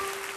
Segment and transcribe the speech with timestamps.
[0.00, 0.29] Holy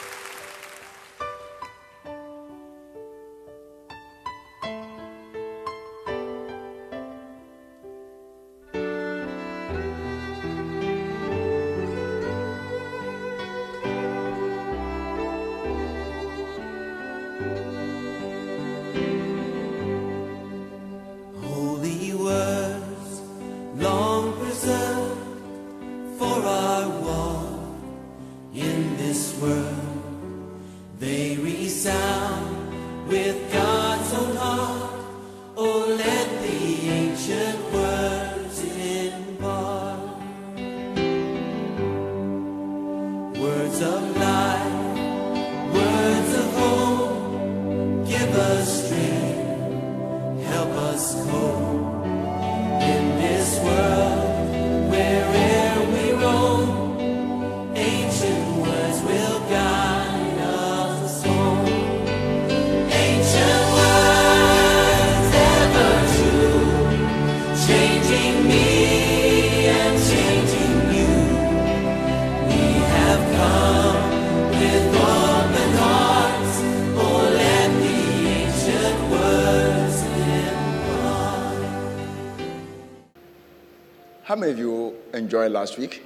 [85.63, 86.03] last week?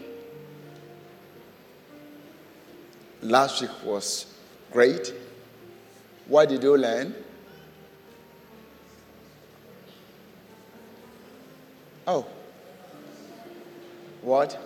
[3.24, 4.28] Last week was
[4.72, 5.12] great.
[6.28, 7.16] What did you learn?
[12.06, 12.28] Oh.
[14.22, 14.60] What?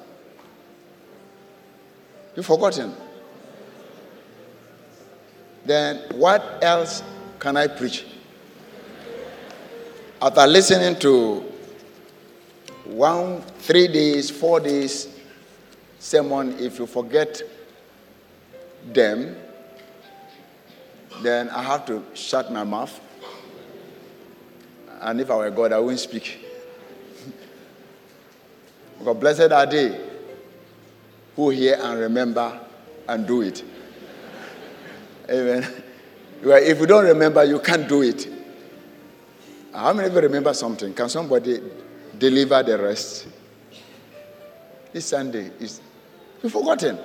[2.35, 2.93] You've forgotten.
[5.65, 7.01] Then what else
[7.39, 8.05] can I preach?
[10.21, 11.50] After listening to
[13.01, 15.07] one, three days, four days
[15.97, 17.41] sermon, if you forget
[18.93, 19.35] them,
[21.23, 22.99] then I have to shut my mouth.
[24.99, 26.45] And if I were God, I wouldn't speak.
[28.99, 29.99] because blessed are they
[31.35, 32.59] who hear and remember
[33.07, 33.63] and do it.
[35.27, 35.67] Amen.
[36.43, 38.27] Well, if you don't remember, you can't do it.
[39.73, 40.93] How many of you remember something?
[40.93, 41.61] Can somebody
[42.21, 43.27] deliver the rest?
[44.93, 45.81] This Sunday is
[46.43, 46.97] you've forgotten.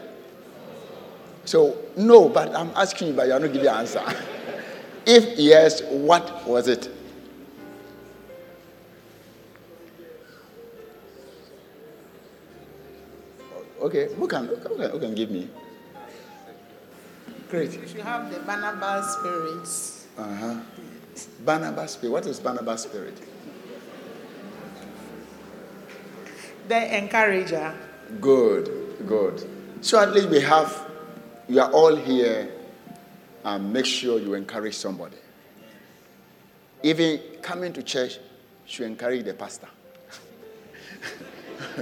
[1.46, 4.02] So no, but I'm asking you, but you're not giving an answer.
[5.06, 6.92] if yes, what was it?
[13.80, 15.48] Okay, who can, who can, who can give me?
[17.48, 17.68] Great.
[17.68, 20.06] If you should have the Barnabas spirits.
[20.18, 20.60] Uh-huh.
[21.44, 22.12] Barnabas spirit.
[22.12, 23.16] What is Barnabas spirit?
[26.68, 27.74] The encourager.
[28.20, 29.48] Good, good.
[29.80, 30.90] So at least we have,
[31.48, 32.50] you are all here
[33.44, 35.16] and make sure you encourage somebody.
[36.82, 38.18] Even coming to church,
[38.66, 39.68] should encourage the pastor.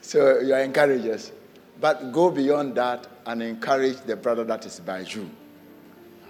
[0.00, 1.32] so you are encouragers.
[1.80, 5.30] But go beyond that and encourage the brother that is by you.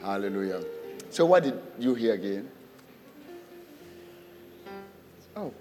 [0.03, 0.63] Hallelujah.
[1.11, 2.51] So what did you hear again?
[5.35, 5.53] Oh.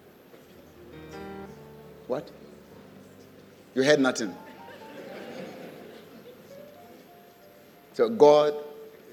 [2.10, 2.28] What?
[3.76, 4.36] You heard nothing.
[7.94, 8.56] So God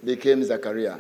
[0.02, 0.96] became Zachariah.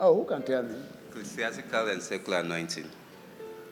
[0.00, 0.74] Oh, who can tell me?
[1.10, 2.88] Ecclesiastical and secular anointing.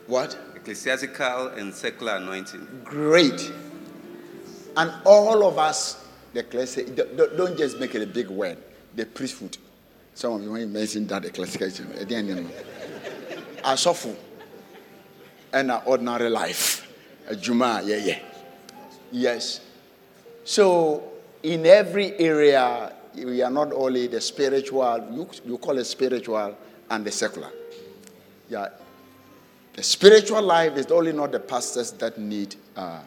[0.06, 0.38] What?
[0.54, 2.82] Ecclesiastical and secular anointing.
[2.84, 3.50] Great.
[4.76, 6.04] And all of us,
[6.34, 6.44] the
[7.16, 8.58] don't don't just make it a big word.
[8.94, 9.58] The priesthood.
[10.14, 12.46] Some of you, when you mention that ecclesiastic, at the end, you know,
[15.86, 16.86] ordinary life.
[17.30, 18.20] Adwuma a yɛyɛ
[19.12, 19.60] yes.
[20.44, 21.02] So
[21.42, 26.56] in every area we are not only the spiritual you, you call it spiritual
[26.88, 27.50] and the secular.
[28.48, 28.68] Yeah.
[29.74, 33.00] The spiritual life is only not the pastors that need uh,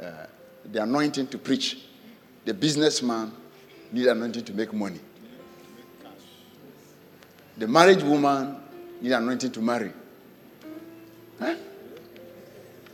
[0.00, 0.26] uh,
[0.70, 1.78] the anointing to preach.
[2.44, 3.32] The businessman
[3.92, 5.00] need anointing to make money
[7.56, 8.56] the married woman
[9.00, 9.92] need anointing to marry.
[11.38, 11.54] Huh?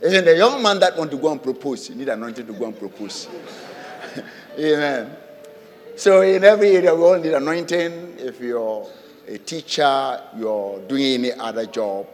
[0.05, 2.67] Even the young man that want to go and propose, you need anointing to go
[2.67, 3.29] and propose.
[4.59, 5.17] Amen.
[5.97, 8.15] So in every area, we all need anointing.
[8.19, 8.89] If you're
[9.27, 12.07] a teacher, you're doing any other job,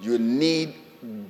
[0.00, 0.74] you need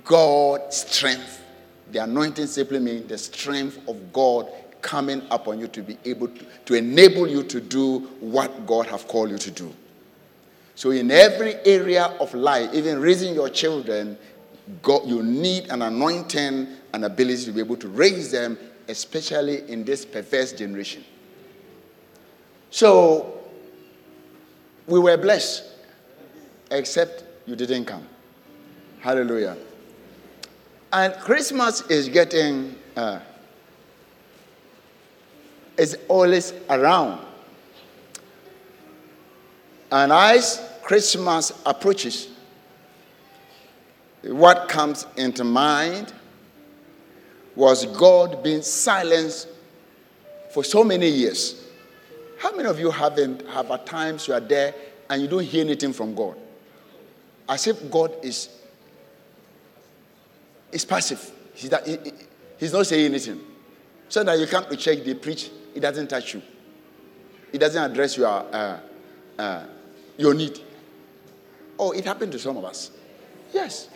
[0.03, 1.43] God's strength.
[1.91, 4.47] The anointing simply means the strength of God
[4.81, 9.07] coming upon you to be able to, to enable you to do what God have
[9.07, 9.73] called you to do.
[10.79, 14.17] So in every area of life, even raising your children,
[14.81, 19.83] God, you need an anointing and ability to be able to raise them, especially in
[19.83, 21.03] this perverse generation.
[22.69, 23.41] So,
[24.87, 25.65] we were blessed,
[26.71, 28.07] except you didn't come.
[29.01, 29.57] Hallelujah.
[30.93, 33.19] And Christmas is getting, uh,
[35.77, 37.19] is always around.
[39.91, 42.29] And as Christmas approaches,
[44.23, 46.11] what comes into mind
[47.55, 49.49] was God being silenced
[50.51, 51.63] for so many years.
[52.39, 54.73] How many of you haven't have at times you are there
[55.11, 56.35] and you don't hear anything from God?
[57.47, 58.49] As if God is
[60.71, 61.31] is passive.
[61.53, 61.99] He's, that, he,
[62.57, 63.39] he's not saying anything.
[64.07, 66.41] So that you come to church, they preach, it doesn't touch you.
[67.53, 68.79] It doesn't address your, uh,
[69.37, 69.65] uh,
[70.17, 70.61] your need.
[71.79, 72.91] Oh, it happened to some of us.
[73.53, 73.87] Yes.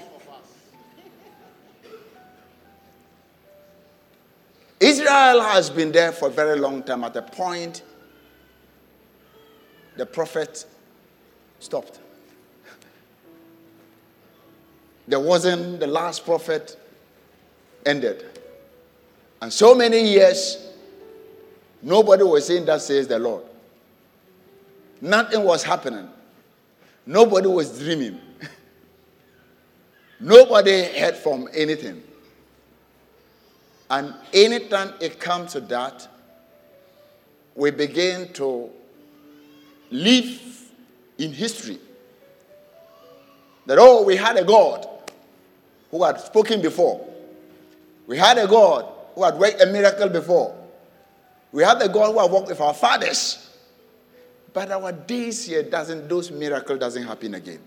[4.80, 7.04] Israel has been there for a very long time.
[7.04, 7.84] At a point,
[9.98, 10.66] the prophet
[11.60, 12.00] stopped.
[15.08, 16.78] There wasn't the last prophet
[17.86, 18.40] ended.
[19.42, 20.70] And so many years,
[21.82, 23.44] nobody was saying that says the Lord.
[25.02, 26.08] Nothing was happening.
[27.06, 28.20] Nobody was dreaming.
[30.20, 32.02] nobody heard from anything.
[33.90, 36.08] And anytime it comes to that,
[37.56, 38.70] we begin to
[39.92, 40.42] live
[41.18, 41.80] in history.
[43.66, 44.88] That, oh, we had a God
[45.92, 47.08] who had spoken before.
[48.08, 50.58] We had a God who had worked a miracle before.
[51.52, 53.43] We had a God who had worked with our fathers.
[54.54, 57.60] But our days here doesn't, those miracles doesn't happen again.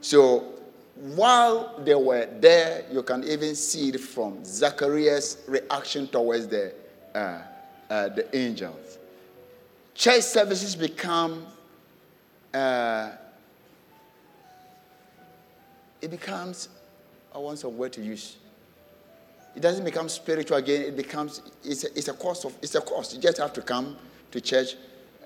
[0.00, 0.54] So
[0.96, 6.72] while they were there, you can even see it from Zacharias' reaction towards the,
[7.14, 7.38] uh,
[7.90, 8.98] uh, the angels.
[9.94, 11.46] Church services become,
[12.54, 13.10] uh,
[16.00, 16.68] it becomes
[17.34, 18.36] I want some word to use.
[19.54, 20.82] It doesn't become spiritual again.
[20.82, 23.14] It becomes it's a, it's a course of it's a course.
[23.14, 23.96] You just have to come
[24.30, 24.74] to church,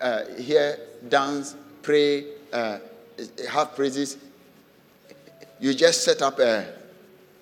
[0.00, 2.79] uh, hear, dance, pray, uh,
[3.50, 4.17] have praises.
[5.61, 6.62] You just set up a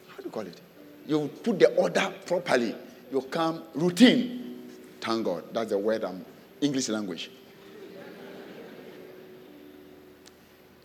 [0.08, 0.60] how do you call it?
[1.06, 2.74] You put the order properly.
[3.10, 4.68] You come routine.
[5.00, 5.44] Thank God.
[5.52, 6.04] That's the word.
[6.04, 6.24] I'm
[6.60, 7.30] English language.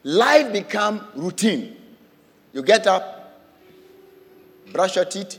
[0.03, 1.75] Life become routine.
[2.53, 3.39] You get up,
[4.71, 5.37] brush your teeth,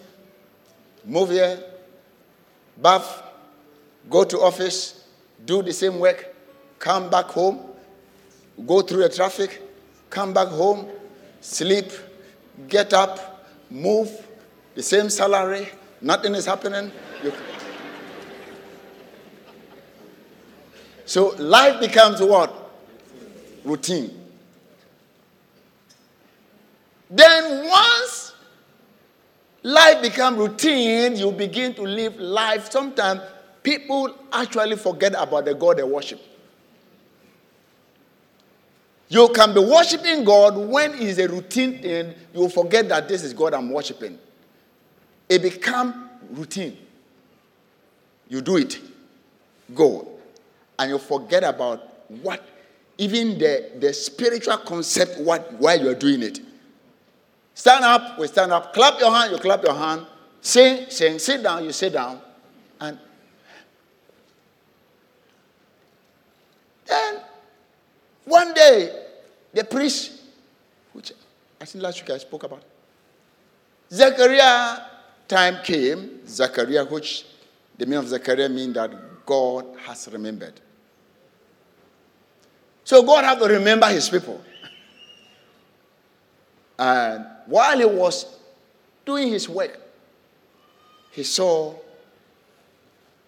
[1.05, 1.59] move here,
[2.77, 3.23] bath,
[4.11, 4.98] go to office,
[5.45, 6.35] do the same work,
[6.79, 7.61] come back home,
[8.67, 9.63] go through the traffic,
[10.11, 10.87] come back home,
[11.41, 11.91] sleep,
[12.69, 14.11] get up, move,
[14.75, 15.69] the same salary,
[16.01, 16.91] nothing is happening.
[21.09, 22.55] So life becomes what?
[23.65, 24.11] Routine.
[27.09, 28.35] Then once
[29.63, 32.71] life become routine, you begin to live life.
[32.71, 33.23] Sometimes
[33.69, 36.19] people actually forget about the God they worship.
[39.11, 43.23] You can be worshiping God when it is a routine thing, you forget that this
[43.23, 44.19] is God I'm worshiping.
[45.29, 46.79] It become routine.
[48.31, 48.79] You do it,
[49.75, 50.09] go,
[50.79, 52.43] and you forget about what,
[52.97, 56.41] even the, the spiritual concept, what why you're doing it.
[57.53, 58.73] Stand up, we stand up.
[58.73, 60.07] Clap your hand, you clap your hand.
[60.41, 61.19] Sing, sing.
[61.19, 62.21] Sit down, you sit down.
[62.81, 62.99] And
[66.89, 67.21] then
[68.29, 69.07] one day,
[69.53, 70.21] the priest,
[70.93, 71.13] which
[71.61, 72.63] I think last week I spoke about,
[73.91, 74.81] Zechariah
[75.27, 76.27] time came.
[76.27, 77.25] Zechariah, which
[77.77, 78.91] the meaning of Zechariah means that
[79.25, 80.61] God has remembered.
[82.85, 84.41] So God had to remember his people.
[86.79, 88.39] And while he was
[89.05, 89.79] doing his work,
[91.11, 91.75] he saw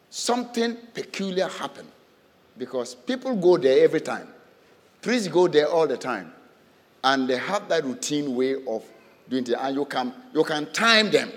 [0.08, 1.86] something peculiar happen
[2.56, 4.28] because people go there every time.
[5.02, 6.32] Priests go there all the time.
[7.02, 8.84] And they have that routine way of
[9.28, 9.54] doing it.
[9.58, 11.32] And you can, you can time them.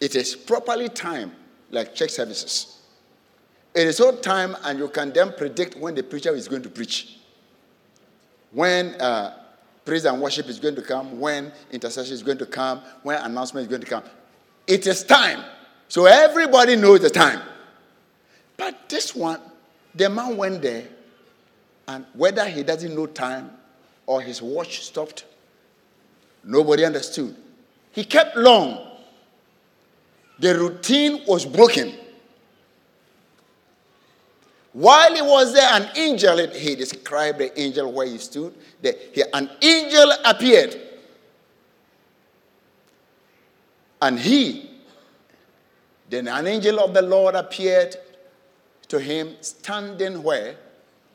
[0.00, 1.32] It is properly timed,
[1.70, 2.80] like church services.
[3.74, 6.68] It is all time, and you can then predict when the preacher is going to
[6.68, 7.18] preach.
[8.52, 9.36] When uh,
[9.84, 13.64] praise and worship is going to come, when intercession is going to come, when announcement
[13.64, 14.04] is going to come.
[14.66, 15.44] It is time.
[15.88, 17.40] So everybody knows the time.
[18.56, 19.40] But this one,
[19.94, 20.86] the man went there,
[21.86, 23.50] and whether he doesn't know time
[24.06, 25.24] or his watch stopped,
[26.42, 27.36] nobody understood.
[27.92, 28.90] he kept long.
[30.38, 31.94] The routine was broken.
[34.72, 38.52] While he was there, an angel, he described the angel where he stood.
[38.82, 40.76] The, he, an angel appeared.
[44.02, 44.70] And he,
[46.10, 47.96] then an angel of the Lord appeared
[48.88, 50.56] to him, standing where?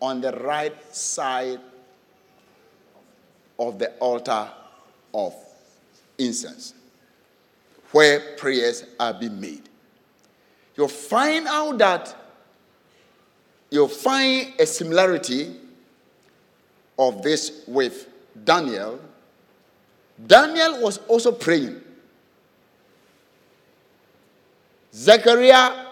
[0.02, 1.60] On the right side
[3.58, 4.50] of the altar
[5.14, 5.34] of
[6.18, 6.74] incense,
[7.92, 9.64] where prayers are being made.
[10.76, 12.16] You'll find out that
[13.70, 15.56] you'll find a similarity
[16.98, 18.08] of this with
[18.44, 19.00] Daniel.
[20.26, 21.82] Daniel was also praying.
[24.94, 25.86] Zechariah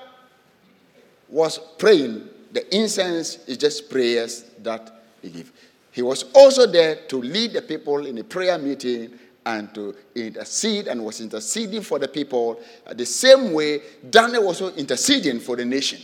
[1.30, 2.27] was praying.
[2.58, 5.52] The incense is just prayers that he gave.
[5.92, 9.12] He was also there to lead the people in a prayer meeting
[9.46, 12.60] and to intercede and was interceding for the people.
[12.88, 16.02] Uh, the same way, Daniel was interceding for the nation.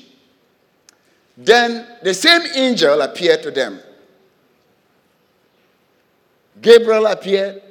[1.36, 3.80] Then the same angel appeared to them.
[6.62, 7.64] Gabriel appeared.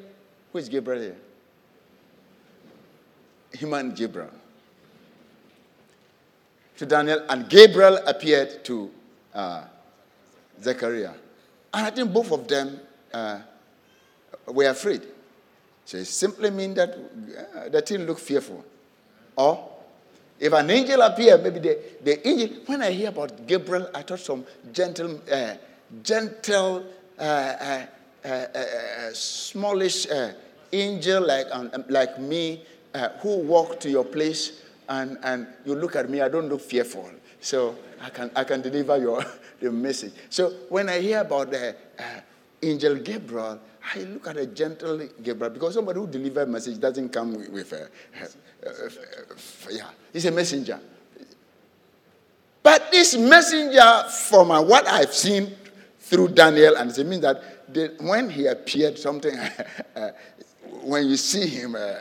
[0.53, 1.17] Who is Gabriel here?
[3.53, 4.42] Human Gabriel.
[6.83, 8.91] To Daniel, and Gabriel appeared to
[9.33, 9.63] uh,
[10.61, 11.13] Zechariah.
[11.73, 12.81] And I think both of them
[13.15, 13.39] uh,
[14.49, 15.03] were afraid.
[15.85, 18.65] So it simply means that uh, the thing looked fearful.
[19.37, 19.71] Or
[20.41, 24.19] if an angel appeared, maybe the, the angel, when I hear about Gabriel, I thought
[24.19, 25.55] some gentle, uh,
[26.03, 26.85] gentle,
[27.17, 27.87] uh, uh,
[28.25, 30.09] uh, uh smallish
[30.73, 32.65] angel like, um, like me
[33.21, 37.11] who walked to your place and, and you look at me, I don't look fearful.
[37.41, 39.25] So I can, I can deliver your
[39.61, 40.13] the message.
[40.31, 42.03] So when I hear about the uh,
[42.63, 43.59] angel Gabriel,
[43.95, 47.73] I look at a gentle Gabriel because somebody who delivers message doesn't come with, with
[47.73, 47.89] a,
[49.71, 50.79] yeah, he's a messenger.
[52.63, 55.53] But this messenger, from uh, what I've seen
[55.99, 59.37] through Daniel, and it means that the, when he appeared, something,
[59.97, 60.11] uh,
[60.83, 61.93] when you see him, uh,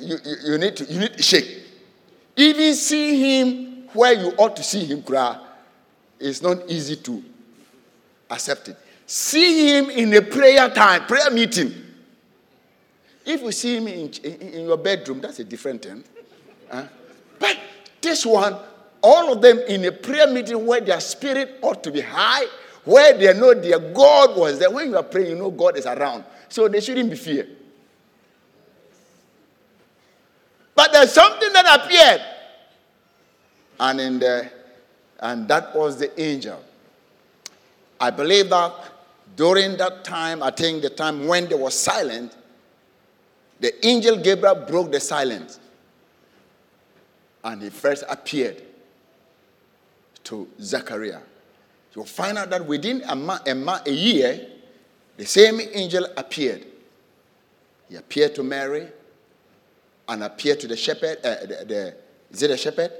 [0.00, 1.62] you, you, need to, you need to shake.
[2.36, 5.38] Even see him where you ought to see him cry,
[6.18, 7.22] it's not easy to
[8.30, 8.76] accept it.
[9.06, 11.74] See him in a prayer time, prayer meeting.
[13.24, 16.04] If you see him in, in, in your bedroom, that's a different thing.
[16.70, 16.86] Huh?
[17.38, 17.58] But
[18.00, 18.56] this one,
[19.02, 22.46] all of them in a prayer meeting where their spirit ought to be high,
[22.84, 24.70] where they know their God was there.
[24.70, 26.24] When you are praying, you know God is around.
[26.48, 27.46] So they shouldn't be fear.
[30.80, 32.22] But there's something that appeared.
[33.80, 34.50] And in the
[35.18, 36.58] and that was the angel.
[38.00, 38.72] I believe that
[39.36, 42.34] during that time, I think the time when they were silent,
[43.60, 45.60] the angel Gabriel broke the silence.
[47.44, 48.62] And he first appeared
[50.24, 51.20] to Zechariah.
[51.94, 54.46] You'll find out that within a, ma- a, ma- a year,
[55.18, 56.64] the same angel appeared.
[57.90, 58.88] He appeared to Mary
[60.10, 61.18] and appeared to the shepherd.
[61.24, 61.94] Uh, the, the,
[62.32, 62.90] is it a shepherd?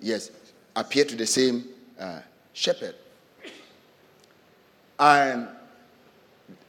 [0.00, 0.32] Yes,
[0.74, 1.68] appeared to the same
[1.98, 2.20] uh,
[2.52, 2.96] shepherd.
[4.98, 5.48] And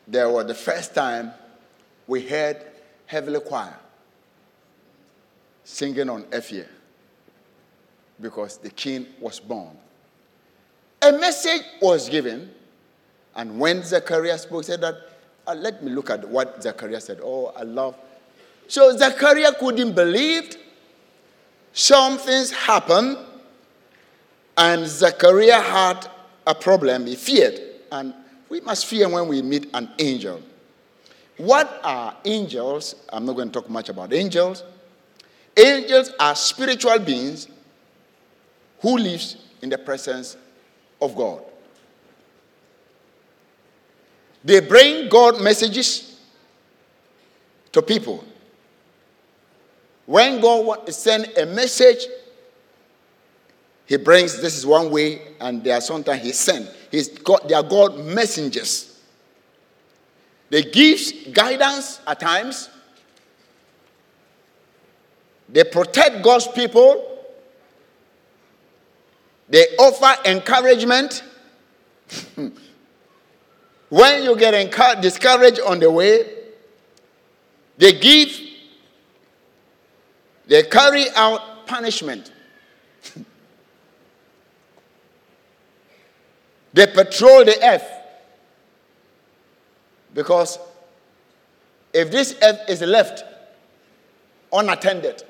[0.08, 1.34] there was the first time
[2.06, 2.64] we heard
[3.08, 3.76] Heavenly Choir
[5.64, 6.68] singing on Ephia
[8.22, 9.76] because the king was born.
[11.02, 12.52] A message was given,
[13.36, 14.96] and when Zechariah spoke, said that,
[15.48, 17.20] uh, let me look at what Zechariah said.
[17.24, 17.98] Oh, I love.
[18.68, 20.58] So Zachariah couldn't believe.
[21.74, 23.18] Some things happened,
[24.56, 26.08] and Zachariah had
[26.46, 27.08] a problem.
[27.08, 27.60] He feared,
[27.92, 28.14] and
[28.50, 30.42] we must fear when we meet an angel.
[31.38, 32.96] What are angels?
[33.10, 34.64] I'm not going to talk much about angels.
[35.58, 37.48] Angels are spiritual beings
[38.80, 39.24] who live
[39.62, 40.38] in the presence
[41.02, 41.42] of God.
[44.44, 46.20] They bring God messages
[47.72, 48.24] to people.
[50.06, 52.06] When God sends a message,
[53.86, 56.70] He brings this is one way, and there are sometimes He sends.
[56.92, 59.00] He's got, they are God messengers.
[60.50, 62.70] They give guidance at times.
[65.50, 67.10] They protect God's people.
[69.50, 71.24] They offer encouragement.
[73.90, 76.28] when you get discouraged on the way,
[77.78, 78.30] they give,
[80.54, 82.32] they carry out punishment.
[86.76, 87.88] They patrol the earth
[90.14, 90.60] because
[91.92, 93.24] If this earth is left
[94.52, 95.24] unattended,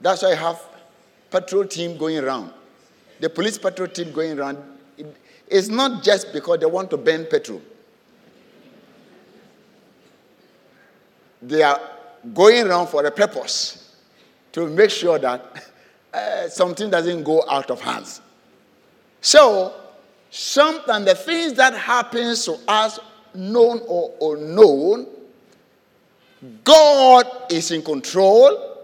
[0.00, 0.60] that's why I have
[1.30, 2.52] patrol team going around.
[3.20, 4.58] The police patrol team going around.
[4.98, 5.16] It,
[5.48, 7.62] it's not just because they want to burn petrol.
[11.42, 11.80] They are
[12.34, 13.94] going around for a purpose
[14.52, 15.70] to make sure that
[16.14, 18.20] uh, something doesn't go out of hands.
[19.20, 19.74] So,
[20.30, 22.98] sometimes the things that happens to us,
[23.34, 25.06] known or unknown,
[26.64, 28.76] God is in control,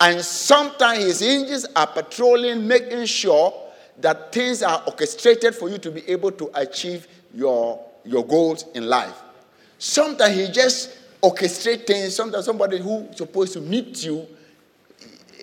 [0.00, 3.52] and sometimes His angels are patrolling, making sure
[4.00, 8.88] that things are orchestrated for you to be able to achieve your, your goals in
[8.88, 9.22] life.
[9.78, 10.90] Sometimes He just
[11.22, 12.16] orchestrates things.
[12.16, 14.26] Sometimes somebody who's supposed to meet you,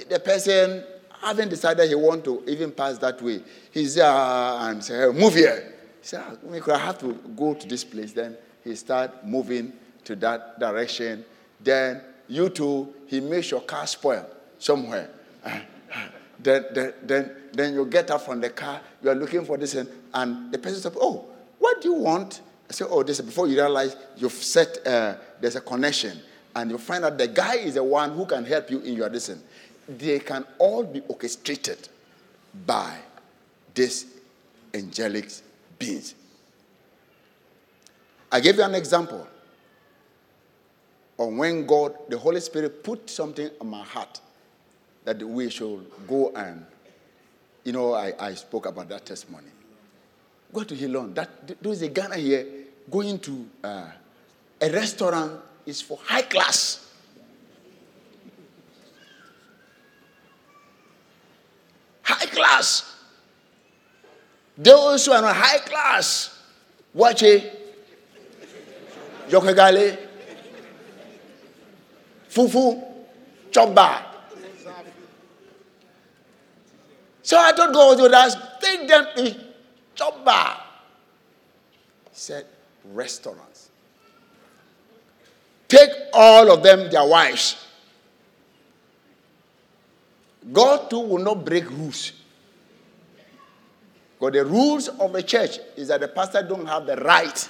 [0.10, 0.84] the person
[1.22, 3.42] haven't decided he want to even pass that way.
[3.72, 5.74] He's there and say, hey, move here.
[6.02, 8.14] He said, ah, I have to go to this place.
[8.14, 9.74] Then he start moving
[10.06, 11.26] to that direction.
[11.60, 14.26] Then you too, he makes your car spoil
[14.58, 15.10] somewhere.
[16.40, 19.76] then, then, then, then you get up from the car, you are looking for this,
[19.76, 21.26] and, and the person says, Oh,
[21.58, 22.42] what do you want?
[22.70, 26.20] I say, Oh, this before you realize you've set, uh, there's a connection,
[26.56, 29.10] and you find out the guy is the one who can help you in your
[29.10, 29.42] listen.
[29.88, 31.90] They can all be orchestrated
[32.66, 32.98] by
[33.74, 34.06] this
[34.74, 35.32] angelic
[35.80, 36.14] beings.
[38.32, 39.28] I gave you an example
[41.18, 44.22] on when God, the Holy Spirit, put something on my heart
[45.06, 46.66] that we should go and,
[47.64, 49.48] you know, I, I spoke about that testimony.
[50.54, 51.14] Go to Hilon.
[51.16, 52.46] That there is a Ghana here
[52.90, 53.92] going to uh,
[54.62, 56.92] a restaurant is for high class.
[62.04, 62.96] High class.
[64.58, 66.38] Those who are not high class,
[66.94, 67.56] watch it.
[69.30, 69.98] Yokegale,
[72.30, 72.84] Fufu,
[73.52, 74.04] Choba.
[77.22, 79.36] So I told God with us, take them to
[79.96, 80.58] Choba.
[82.10, 82.46] He said,
[82.94, 83.70] restaurants.
[85.68, 87.68] Take all of them, their wives.
[90.52, 92.14] God too will not break rules.
[94.18, 97.50] Because the rules of the church is that the pastor don't have the right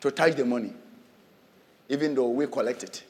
[0.00, 0.72] to touch the money,
[1.88, 3.02] even though we collect it.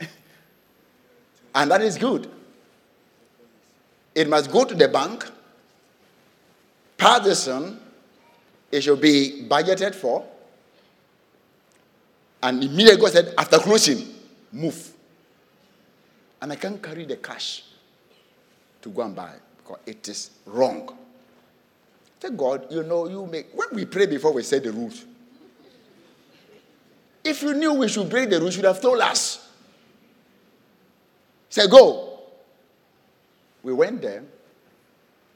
[1.54, 2.30] and that is good.
[4.14, 5.24] It must go to the bank.
[7.00, 7.80] Partisan,
[8.70, 10.22] it should be budgeted for.
[12.42, 14.06] And immediately God said, after closing,
[14.52, 14.92] move.
[16.42, 17.64] And I can't carry the cash
[18.82, 20.94] to go and buy because it is wrong.
[22.20, 23.48] Thank God, you know, you make.
[23.54, 25.06] When we pray before we say the rules,
[27.24, 29.48] if you knew we should break the rules, you should have told us.
[31.48, 32.20] Say, go.
[33.62, 34.22] We went there.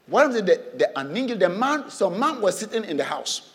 [0.07, 3.05] One of the, the, the an angel, the man, some man was sitting in the
[3.05, 3.53] house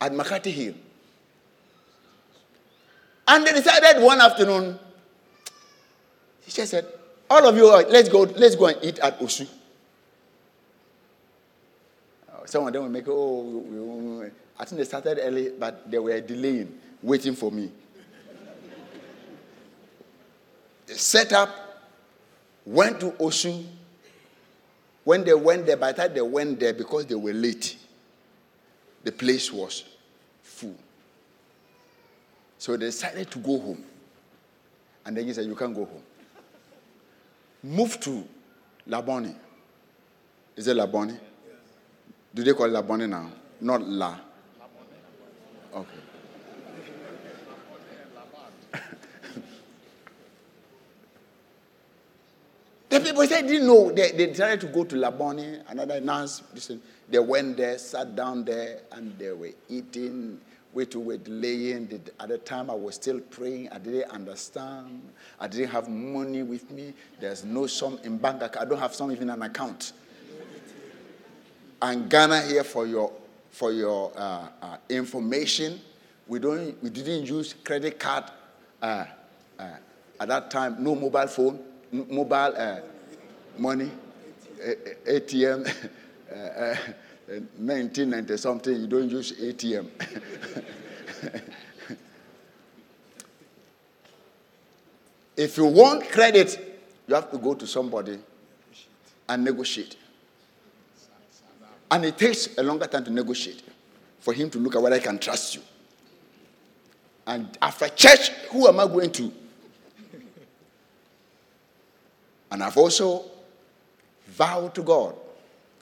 [0.00, 0.74] at Makati Hill.
[3.26, 4.78] And they decided one afternoon,
[6.44, 6.86] he just said,
[7.30, 9.46] all of you, let's go, let's go and eat at Osu.
[12.26, 14.24] Uh, some of them will make, oh,
[14.58, 17.70] I think they started early, but they were delaying, waiting for me.
[20.86, 21.54] They set up,
[22.64, 23.62] went to Osu.
[25.08, 27.78] When they went there, by the time they went there, because they were late,
[29.04, 29.84] the place was
[30.42, 30.74] full.
[32.58, 33.82] So they decided to go home.
[35.06, 36.02] And then he said, You can't go home.
[37.62, 38.22] Move to
[38.86, 39.34] Labone.
[40.54, 41.18] Is it Labone?
[42.34, 43.32] Do they call it Labone now?
[43.62, 44.14] Not La.
[45.74, 46.00] Okay.
[52.88, 53.90] The people said they didn't know.
[53.92, 56.42] They, they decided to go to Labone, another nurse.
[57.08, 60.40] They went there, sat down there, and they were eating
[60.72, 62.00] wait to wait delaying.
[62.20, 63.68] At the time, I was still praying.
[63.70, 65.02] I didn't understand.
[65.40, 66.94] I didn't have money with me.
[67.20, 68.66] There's no sum in bank account.
[68.66, 69.92] I don't have some even an account.
[71.80, 73.12] And Ghana here for your
[73.50, 75.80] for your uh, uh, information.
[76.26, 76.80] We don't.
[76.82, 78.24] We didn't use credit card
[78.82, 79.04] uh,
[79.58, 79.70] uh
[80.20, 80.82] at that time.
[80.82, 81.60] No mobile phone,
[81.92, 82.80] mobile uh,
[83.58, 83.90] money,
[84.62, 84.74] eh,
[85.06, 85.66] eh, ATM.
[87.58, 89.86] 1990 something, you don't use ATM.
[95.36, 96.58] if you want credit,
[97.06, 98.18] you have to go to somebody
[99.28, 99.96] and negotiate.
[101.90, 103.62] And it takes a longer time to negotiate
[104.20, 105.62] for him to look at whether I can trust you.
[107.26, 109.32] And after church, who am I going to?
[112.50, 113.24] And I've also
[114.26, 115.14] vowed to God,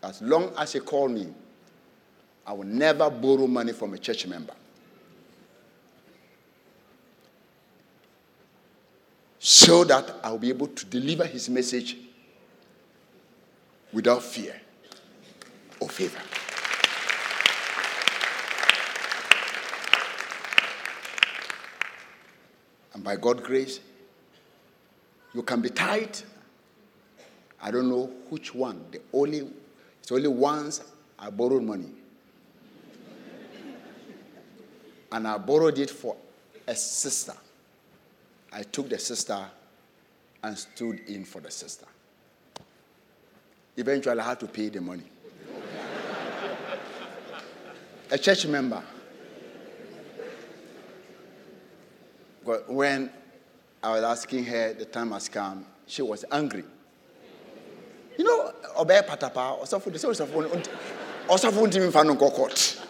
[0.02, 1.32] as long as He call me,
[2.46, 4.54] I will never borrow money from a church member.
[9.38, 11.96] So that I'll be able to deliver His message
[13.92, 14.60] without fear
[15.80, 16.20] or favor.
[22.94, 23.80] And by God's grace,
[25.34, 26.24] you can be tight.
[27.60, 28.84] I don't know which one.
[28.90, 29.48] The only
[30.00, 30.82] it's only once
[31.18, 31.90] I borrowed money.
[35.10, 36.16] and I borrowed it for
[36.66, 37.34] a sister.
[38.52, 39.44] I took the sister
[40.42, 41.86] and stood in for the sister.
[43.76, 45.04] Eventually, I had to pay the money.
[48.10, 48.82] a church member.
[52.44, 53.10] But when
[53.82, 56.64] I was asking her, the time has come, she was angry.
[58.18, 60.62] You know, obey patapa, or something, or something,
[61.28, 62.80] or something, court.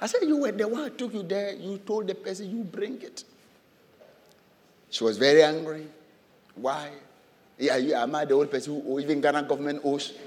[0.00, 1.54] I said, You were the one who took you there.
[1.54, 3.24] You told the person you bring it.
[4.90, 5.88] She was very angry.
[6.54, 6.90] Why?
[7.58, 10.12] Yeah, you, am I the old person who even Ghana government owes?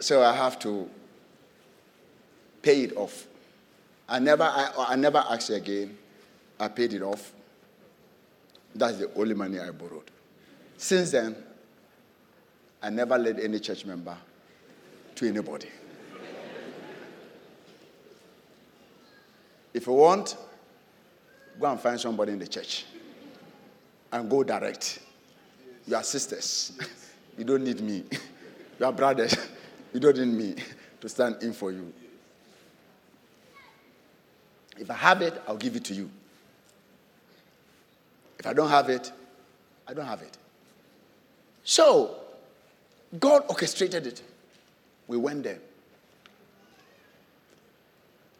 [0.00, 0.88] so I have to
[2.68, 3.26] pay it off.
[4.06, 5.96] I never, I, I never asked again.
[6.60, 7.32] I paid it off.
[8.74, 10.10] That's the only money I borrowed.
[10.76, 11.34] Since then,
[12.82, 14.14] I never led any church member
[15.14, 15.68] to anybody.
[19.72, 20.36] if you want,
[21.58, 22.84] go and find somebody in the church
[24.12, 24.98] and go direct.
[25.86, 26.78] You are sisters.
[27.38, 28.04] You don't need me.
[28.78, 29.34] You are brothers.
[29.94, 30.62] You don't need me
[31.00, 31.92] to stand in for you.
[34.78, 36.10] If I have it, I'll give it to you.
[38.38, 39.10] If I don't have it,
[39.86, 40.36] I don't have it.
[41.64, 42.16] So,
[43.18, 44.22] God orchestrated it.
[45.06, 45.58] We went there.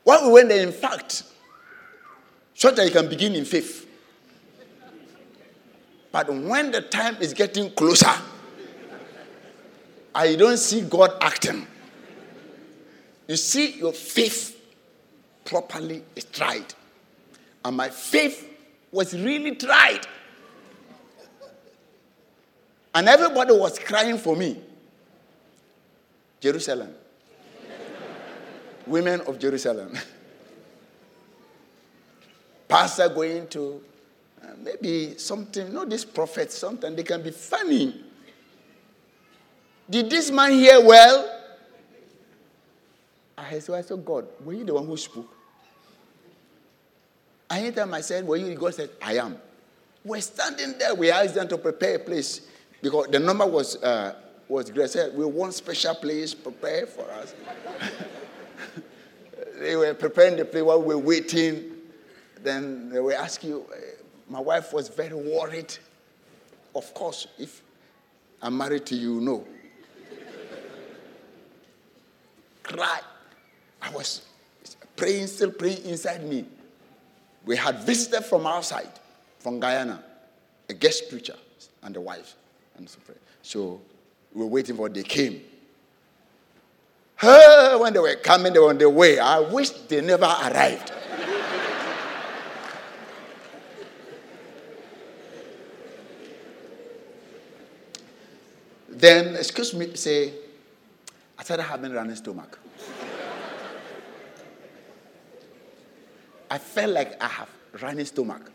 [0.05, 1.25] When we went there, in fact,
[2.55, 3.87] so that you can begin in faith.
[6.11, 8.11] But when the time is getting closer,
[10.15, 11.67] I don't see God acting.
[13.27, 14.58] You see, your faith
[15.49, 16.75] properly is tried.
[17.65, 18.47] And my faith
[18.93, 20.07] was really tried.
[22.95, 24.61] And everybody was crying for me.
[26.41, 26.95] Jerusalem.
[28.87, 29.93] Women of Jerusalem.
[32.69, 33.83] Pastor going to
[34.43, 38.05] uh, maybe something, you know, these prophets, sometimes they can be funny.
[39.89, 41.35] Did this man hear well?
[43.39, 45.38] I said, I said, God, were you the one who spoke?
[47.51, 48.55] Anytime I said, Were you?
[48.55, 49.37] God said, I am.
[50.05, 50.95] We're standing there.
[50.95, 52.43] We asked them to prepare a place
[52.83, 54.15] because the number was uh,
[54.49, 54.91] was great.
[54.91, 57.35] Said we want special place prepared for us.
[59.59, 61.73] they were preparing the place while we were waiting.
[62.43, 63.55] Then they were asking.
[63.55, 63.77] Uh,
[64.29, 65.77] my wife was very worried.
[66.75, 67.63] Of course, if
[68.43, 69.45] I'm married to you, no.
[72.63, 73.01] Cry.
[73.81, 74.23] I was
[74.97, 76.45] praying, still praying inside me.
[77.49, 78.91] We had visited from outside,
[79.39, 80.05] from Guyana,
[80.69, 81.37] a guest preacher
[81.83, 82.35] and the wife.
[82.77, 82.99] And so,
[83.41, 83.81] so
[84.35, 85.41] we were waiting for they came.
[87.23, 89.19] when they were coming, they were on their way.
[89.19, 90.93] I wish they never arrived.
[98.91, 100.35] then, excuse me, say,
[101.39, 102.59] I started having running stomach.
[106.51, 107.49] I felt like I have
[107.81, 108.51] running stomach.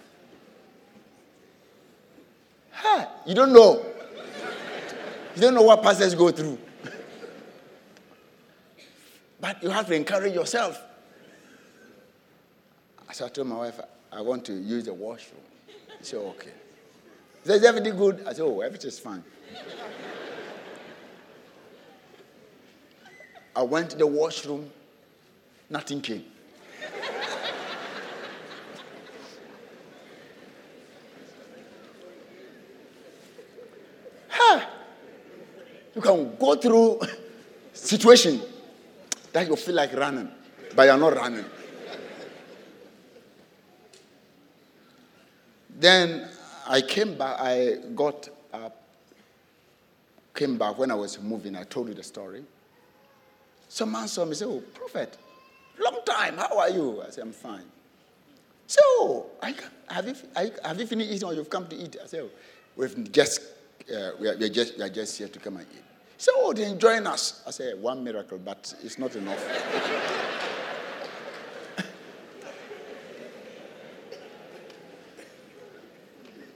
[2.71, 3.85] Huh, you don't know.
[5.35, 6.57] You don't know what pastors go through.
[9.39, 10.81] But you have to encourage yourself.
[13.11, 13.79] So I told my wife,
[14.11, 15.41] I want to use the washroom.
[15.99, 16.51] She said, okay.
[17.45, 18.23] Is everything good?
[18.25, 19.23] I said, Oh, everything's fine.
[23.55, 24.71] I went to the washroom,
[25.69, 26.25] nothing came.
[35.92, 36.99] You can go through
[37.73, 38.41] situation
[39.31, 40.29] that you feel like running,
[40.75, 41.45] but you're not running.
[45.79, 46.29] Then
[46.67, 48.83] I came back, I got up,
[50.35, 51.55] came back when I was moving.
[51.55, 52.43] I told you the story.
[53.67, 55.17] Some man saw me say, Oh, prophet,
[55.79, 57.01] long time, how are you?
[57.01, 57.65] I said, I'm fine.
[58.67, 59.55] So, I,
[59.89, 61.97] have, you, I, have you finished eating or you've come to eat?
[62.01, 62.29] I said, oh,
[62.75, 65.67] We've just, uh, we, are, we, are just, we are just here to come and
[65.71, 65.92] eat.
[66.17, 67.41] So, oh, they're enjoying us.
[67.45, 69.43] I said, One miracle, but it's not enough.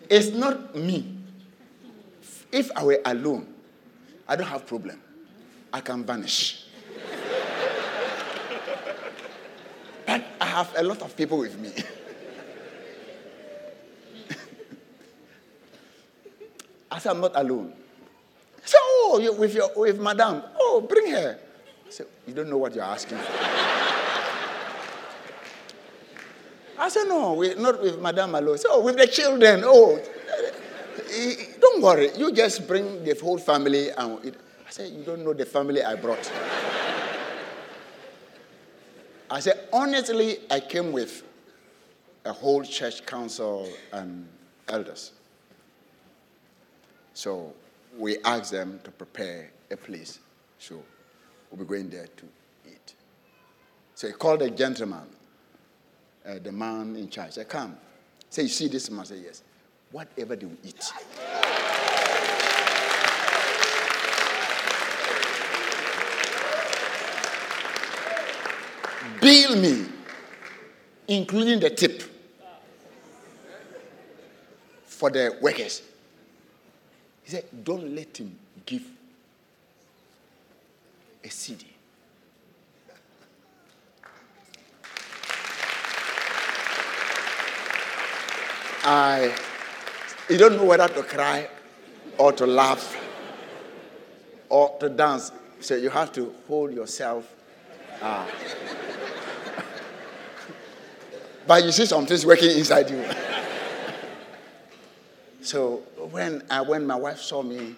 [0.09, 1.17] it's not me.
[2.51, 3.53] If I were alone,
[4.27, 5.01] I don't have problem.
[5.73, 6.65] I can vanish.
[10.05, 11.71] but I have a lot of people with me.
[16.91, 17.73] I said, I'm not alone.
[19.09, 21.39] Oh, you, with, your, with madam, oh, bring her.
[21.39, 23.17] I said, you don't know what you're asking.
[26.77, 28.57] I said, no, we're not with madame alone.
[28.57, 29.97] So, oh, with the children, oh,
[31.61, 32.11] don't worry.
[32.17, 33.89] You just bring the whole family.
[33.91, 34.35] And it.
[34.67, 36.29] I said, you don't know the family I brought.
[39.31, 41.23] I said, honestly, I came with
[42.25, 44.27] a whole church council and
[44.67, 45.13] elders.
[47.13, 47.53] So
[47.95, 50.19] we asked them to prepare a place.
[50.59, 50.83] So
[51.51, 52.25] we'll be going there to
[52.67, 52.93] eat.
[53.95, 55.07] So he called a gentleman,
[56.25, 57.33] uh, the man in charge.
[57.33, 57.77] Said, Come.
[58.29, 59.05] Say, You see this man?
[59.05, 59.43] Say, Yes.
[59.91, 60.83] Whatever do we eat?
[69.21, 69.85] Bill me,
[71.07, 72.03] including the tip
[74.85, 75.81] for the workers.
[77.27, 78.33] He said, Don't let him
[78.65, 78.83] give
[81.21, 81.65] a CD.
[88.85, 89.35] I,
[90.29, 91.49] you don't know whether to cry
[92.17, 92.95] or to laugh
[94.47, 95.33] or to dance.
[95.59, 97.29] So you have to hold yourself.
[98.01, 98.25] Uh,
[101.45, 103.03] but you see something's working inside you.
[105.47, 105.77] So
[106.11, 107.73] when, uh, when my wife saw me,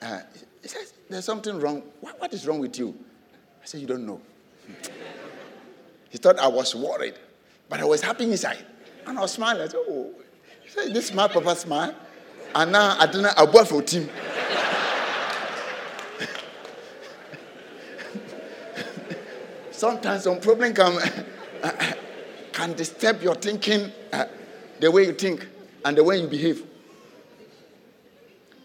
[0.00, 0.20] uh,
[0.62, 1.82] she says, There's something wrong.
[2.00, 2.94] What, what is wrong with you?
[3.60, 4.20] I said, You don't know.
[6.10, 7.14] he thought I was worried,
[7.68, 8.64] but I was happy inside.
[9.04, 9.62] And I was smiling.
[9.62, 10.12] I said, Oh,
[10.62, 11.92] he said, This smile, Papa smile.
[12.54, 14.08] And now I don't know, I bought for him.
[19.72, 21.00] Sometimes some problem can,
[22.52, 24.26] can disturb your thinking, uh,
[24.78, 25.48] the way you think,
[25.84, 26.67] and the way you behave.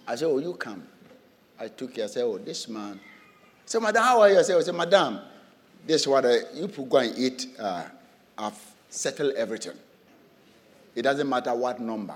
[0.08, 0.84] I said, Oh, you come.
[1.60, 2.04] I took you.
[2.04, 3.00] I said, Oh, this man.
[3.04, 4.40] I said, Madam, how are you?
[4.40, 5.20] I said, I said Madam,
[5.86, 7.48] this is what I, you go and eat.
[7.60, 7.86] Uh,
[8.38, 9.74] I've settled everything.
[10.96, 12.16] It doesn't matter what number.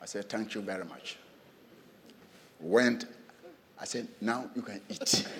[0.00, 1.16] I said, Thank you very much.
[2.60, 3.06] Went.
[3.80, 5.26] I said, Now you can eat.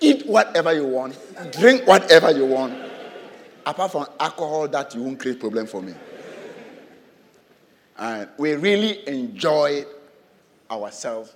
[0.00, 1.18] eat whatever you want,
[1.52, 2.72] drink whatever you want,
[3.66, 5.92] apart from alcohol that you won't create problem for me.
[8.00, 9.86] And we really enjoyed
[10.70, 11.34] ourselves,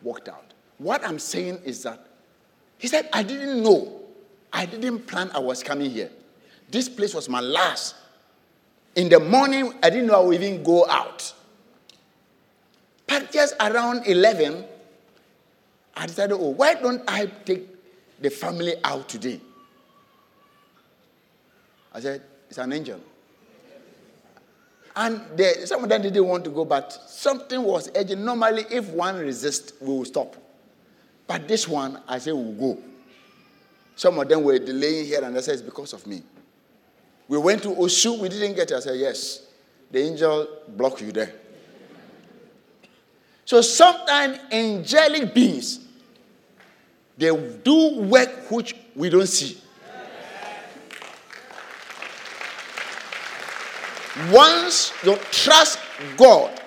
[0.00, 0.54] walked out.
[0.78, 2.06] What I'm saying is that
[2.78, 4.00] he said, I didn't know.
[4.52, 6.10] I didn't plan I was coming here.
[6.70, 7.94] This place was my last.
[8.96, 11.32] In the morning, I didn't know I would even go out.
[13.06, 14.64] But just around 11,
[15.94, 17.68] I decided, oh, why don't I take
[18.18, 19.40] the family out today?
[21.92, 23.00] I said, it's an angel.
[24.94, 28.20] And they, some of them didn't want to go, but something was urgent.
[28.22, 30.36] Normally, if one resists, we will stop.
[31.26, 32.78] But this one, I said, we'll go.
[33.96, 36.22] Some of them were delaying here, and I said, it's because of me.
[37.28, 38.74] We went to Osu, we didn't get it.
[38.74, 39.46] I said, yes.
[39.90, 41.32] The angel blocked you there.
[43.44, 45.80] So sometimes angelic beings,
[47.16, 47.28] they
[47.62, 49.58] do work which we don't see.
[54.30, 55.78] Once you trust
[56.16, 56.60] God,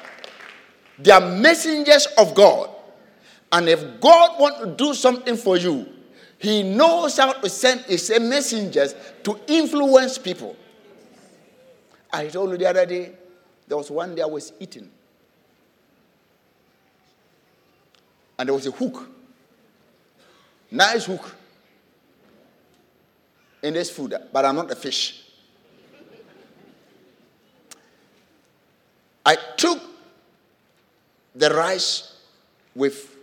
[0.98, 2.70] they are messengers of God.
[3.52, 5.88] And if God wants to do something for you,
[6.40, 10.56] He knows how to send His messengers to influence people.
[12.12, 13.12] I told you the other day,
[13.68, 14.90] there was one day I was eating.
[18.40, 19.10] And there was a hook.
[20.72, 21.36] Nice hook.
[23.62, 25.25] In this food, but I'm not a fish.
[29.26, 29.82] I took
[31.34, 32.16] the rice
[32.76, 33.16] with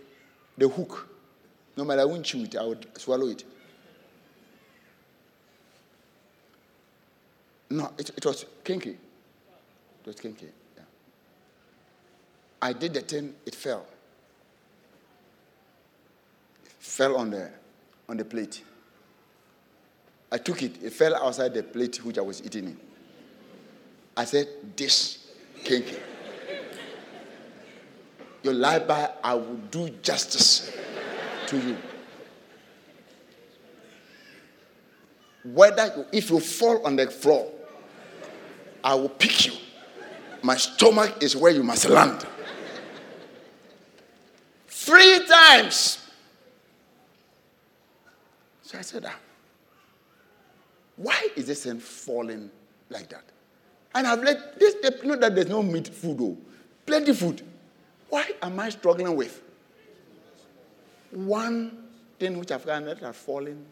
[0.57, 1.07] the hook.
[1.77, 3.43] No matter I wouldn't chew it, I would swallow it.
[7.69, 8.91] No, it, it was kinky.
[8.91, 10.49] It was kinky.
[10.75, 10.83] Yeah.
[12.61, 13.85] I did the thing, it fell.
[16.65, 17.49] It fell on the
[18.09, 18.61] on the plate.
[20.31, 22.77] I took it, it fell outside the plate which I was eating in.
[24.17, 25.17] I said, Dish
[25.63, 25.97] kinky.
[28.43, 30.71] Your lie by, I will do justice
[31.47, 31.77] to you.
[35.45, 37.51] Whether you, if you fall on the floor,
[38.83, 39.53] I will pick you.
[40.41, 42.25] My stomach is where you must land.
[44.67, 46.05] Three times.
[48.63, 49.15] So I said, ah,
[50.97, 52.49] why is this thing falling
[52.89, 53.23] like that?
[53.95, 56.37] And I've let this, you know that there's no meat food, though.
[56.85, 57.41] Plenty food.
[58.09, 59.41] Why am I struggling with
[61.11, 61.77] one
[62.19, 63.65] thing which I've got that has fallen?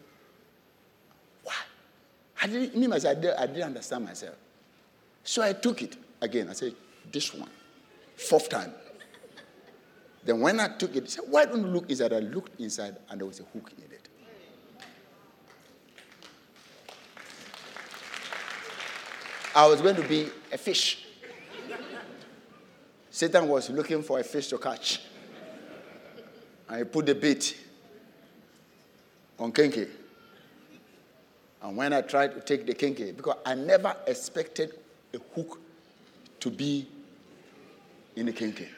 [1.42, 1.54] Why?
[2.42, 4.36] I didn't, me I didn't, I didn't understand myself.
[5.24, 6.48] So I took it again.
[6.48, 6.74] I said,
[7.10, 7.50] this one,
[8.16, 8.72] fourth time.
[10.24, 12.12] Then when I took it, I said, why don't you look inside?
[12.12, 13.91] I looked inside and there was a hook in it.
[19.54, 21.06] I was going to be a fish.
[23.10, 25.00] Satan was looking for a fish to catch.
[26.74, 27.58] He put the bait
[29.38, 29.86] on kinky.
[31.60, 34.74] And when I tried to take the kinky, because I never expected
[35.14, 35.60] a hook
[36.40, 36.88] to be
[38.16, 38.68] in the kinky.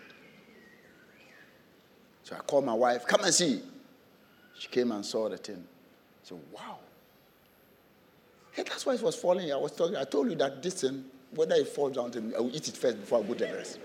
[2.25, 3.63] So I called my wife, come and see.
[4.59, 5.65] She came and saw the thing.
[6.23, 6.79] So, wow.
[8.55, 9.53] Hey, that's why it was falling.
[9.53, 9.97] I was talking.
[9.97, 12.69] I told you that this thing, whether it falls down to me, I will eat
[12.69, 13.81] it first before I go to the rest.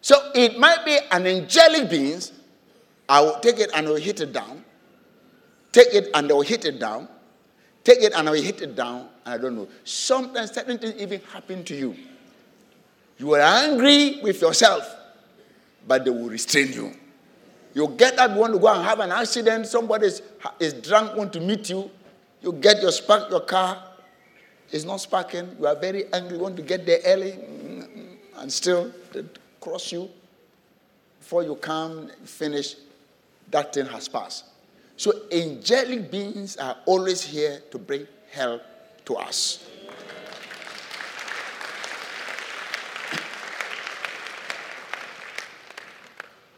[0.00, 2.32] So it might be an angelic beings.
[3.08, 4.64] I will take it and I will hit it down.
[5.72, 7.08] Take it and I will hit it down.
[7.82, 9.08] Take it and I will hit it down.
[9.26, 9.66] I don't know.
[9.82, 11.96] Sometimes certain things even happen to you.
[13.18, 14.88] You are angry with yourself,
[15.86, 16.94] but they will restrain you.
[17.74, 20.22] You get up, you want to go and have an accident, somebody is,
[20.60, 21.90] is drunk, want to meet you.
[22.40, 23.82] You get your spark your car,
[24.70, 25.56] it's not sparking.
[25.58, 29.24] You are very angry, you want to get there early, mm, mm, and still they
[29.60, 30.08] cross you.
[31.18, 32.76] Before you come, finish,
[33.50, 34.44] that thing has passed.
[34.96, 38.62] So angelic beings are always here to bring help
[39.06, 39.66] to us.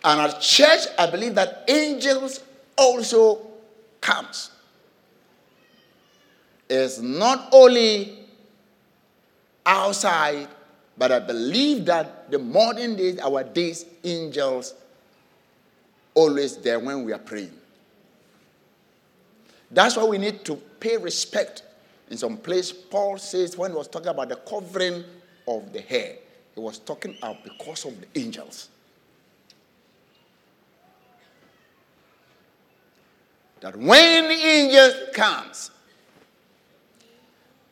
[0.06, 2.40] And at church, I believe that angels
[2.78, 3.44] also
[4.00, 4.52] comes.
[6.70, 8.16] It's not only
[9.66, 10.46] outside,
[10.96, 14.74] but I believe that the modern days, our days, angels
[16.14, 17.52] always there when we are praying.
[19.72, 21.64] That's why we need to pay respect.
[22.10, 25.02] In some place, Paul says when he was talking about the covering
[25.48, 26.14] of the hair,
[26.54, 28.68] he was talking about because of the angels.
[33.66, 35.72] That when the angel comes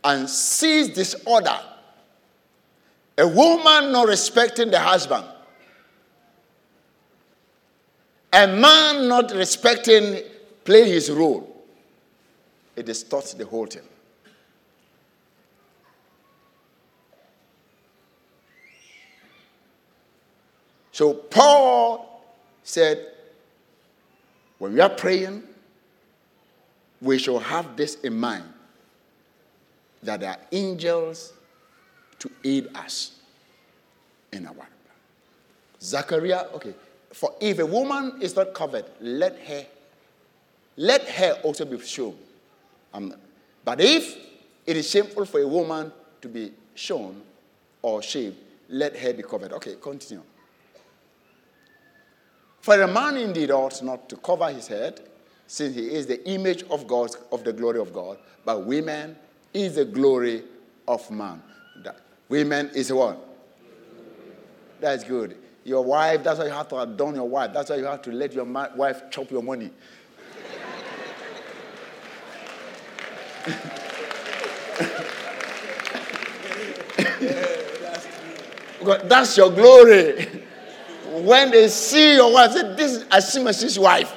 [0.02, 1.56] and sees disorder,
[3.16, 5.24] a woman not respecting the husband,
[8.32, 10.20] a man not respecting
[10.64, 11.64] playing his role,
[12.74, 13.82] it distorts the whole thing.
[20.90, 22.24] So Paul
[22.64, 23.12] said,
[24.58, 25.53] when we are praying,
[27.04, 28.44] we shall have this in mind
[30.02, 31.34] that there are angels
[32.18, 33.12] to aid us
[34.32, 34.68] in our work.
[35.80, 36.74] Zachariah, okay.
[37.12, 39.66] For if a woman is not covered, let her
[40.76, 42.16] let her also be shown.
[42.92, 43.14] Um,
[43.64, 44.16] but if
[44.66, 47.22] it is shameful for a woman to be shown
[47.82, 48.36] or shaved,
[48.70, 49.52] let her be covered.
[49.52, 50.24] Okay, continue.
[52.60, 55.00] For a man indeed ought not to cover his head,
[55.46, 59.16] since he is the image of God, of the glory of God, but women
[59.52, 60.42] is the glory
[60.88, 61.42] of man.
[61.82, 61.96] That
[62.28, 63.18] women is what?
[64.80, 65.36] That's good.
[65.64, 67.52] Your wife, that's why you have to adorn your wife.
[67.54, 69.70] That's why you have to let your ma- wife chop your money.
[79.08, 80.26] that's your glory.
[81.22, 84.12] when they see your wife, say, This is Asimas's wife.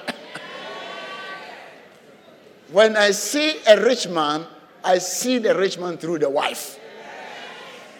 [2.72, 4.46] When I see a rich man,
[4.84, 6.80] I see the rich man through the wife.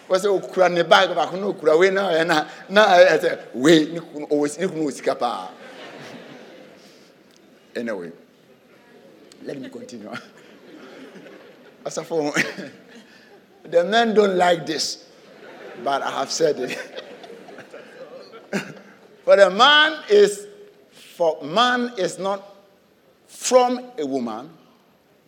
[0.08, 4.00] wɔsɛ okura ne bag baako na okura wei na ɔyɛ na na ɛyɛ sɛ wei
[4.00, 5.52] kunu
[7.76, 8.10] anyway
[9.44, 10.08] let me continue
[11.88, 12.34] Asafo,
[13.64, 15.06] the men don't like this,
[15.82, 16.78] but I have said it.
[19.24, 20.46] for the man is,
[20.92, 22.56] for man is not
[23.26, 24.50] from a woman,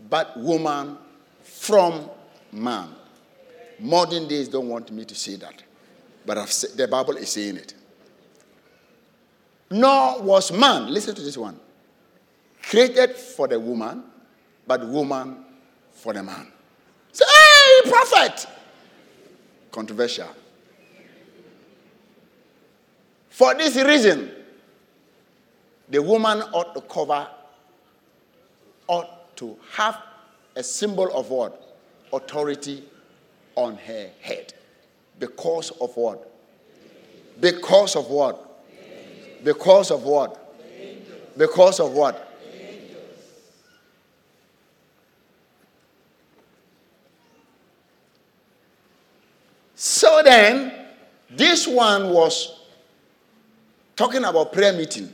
[0.08, 0.96] but woman
[1.42, 2.08] from
[2.52, 2.88] man.
[3.78, 5.62] Modern days don't want me to say that,
[6.26, 7.74] but said, the Bible is saying it.
[9.70, 11.58] Nor was man, listen to this one,
[12.62, 14.04] created for the woman,
[14.66, 15.44] but woman
[15.92, 16.48] for the man.
[17.12, 18.46] Say, hey, prophet!
[19.70, 20.28] Controversial.
[23.30, 24.30] For this reason,
[25.88, 27.26] the woman ought to cover,
[28.86, 29.98] ought to have
[30.54, 31.78] a symbol of what?
[32.12, 32.84] Authority
[33.56, 34.52] on her head.
[35.18, 36.30] Because of what?
[37.40, 38.62] Because of what?
[39.42, 40.36] Because of what?
[41.38, 42.26] Because of what?
[49.74, 50.70] So then,
[51.30, 52.60] this one was
[53.96, 55.10] talking about prayer meeting.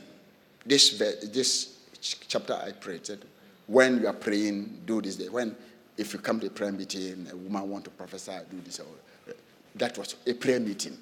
[0.65, 1.77] This, this
[2.27, 3.09] chapter I prayed
[3.67, 5.17] when you are praying, do this.
[5.17, 5.29] Day.
[5.29, 5.55] When,
[5.97, 8.79] if you come to a prayer meeting, a woman want to prophesy, do this.
[8.79, 8.85] Or,
[9.75, 10.97] That was a prayer meeting.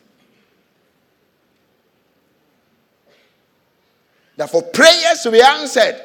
[4.35, 6.01] That for prayers to be answered,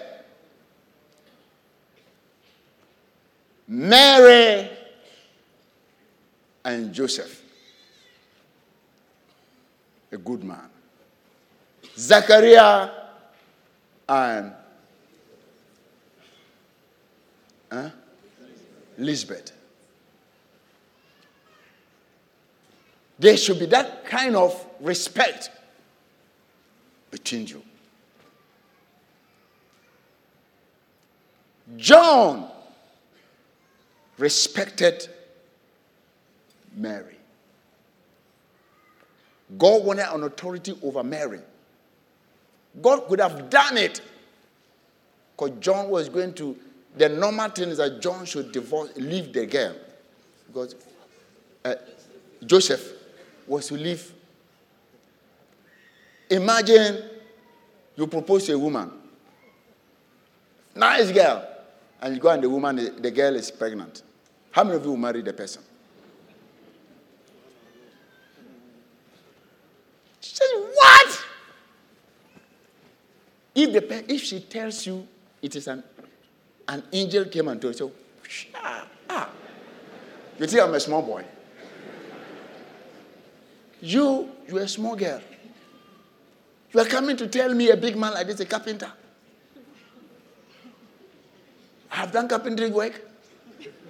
[3.66, 4.70] Mary
[6.64, 7.42] and Joseph,
[10.12, 10.68] a good man.
[11.96, 12.90] Zachariah
[14.08, 14.52] and
[17.70, 17.90] huh?
[18.98, 19.52] Elizabeth.
[23.18, 25.50] There should be that kind of respect
[27.10, 27.62] between you.
[31.76, 32.50] John
[34.18, 35.08] respected
[36.74, 37.16] Mary.
[39.58, 41.40] God wanted an authority over Mary.
[42.80, 44.00] God could have done it
[45.36, 46.56] because John was going to.
[46.96, 49.74] The normal thing is that John should divorce, leave the girl
[50.46, 50.74] because
[51.64, 51.74] uh,
[52.44, 52.92] Joseph
[53.46, 54.12] was to leave.
[56.28, 57.02] Imagine
[57.96, 58.90] you propose to a woman,
[60.74, 61.46] nice girl,
[62.00, 64.02] and you go and the woman, the, girl is pregnant.
[64.52, 65.62] How many of you will marry the person?
[70.20, 71.24] She says, What?
[73.54, 75.06] If, the, if she tells you
[75.42, 75.82] it is an,
[76.70, 77.92] an angel came and told you, so,
[78.54, 79.28] ah, ah.
[80.38, 81.24] You think I'm a small boy?
[83.82, 85.20] You, you're a small girl.
[86.72, 88.92] You are coming to tell me a big man like this, a carpenter.
[91.90, 93.00] I have done carpentry work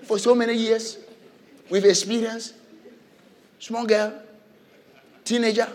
[0.04, 0.96] for so many years
[1.68, 2.54] with experience.
[3.58, 4.22] Small girl,
[5.22, 5.68] teenager.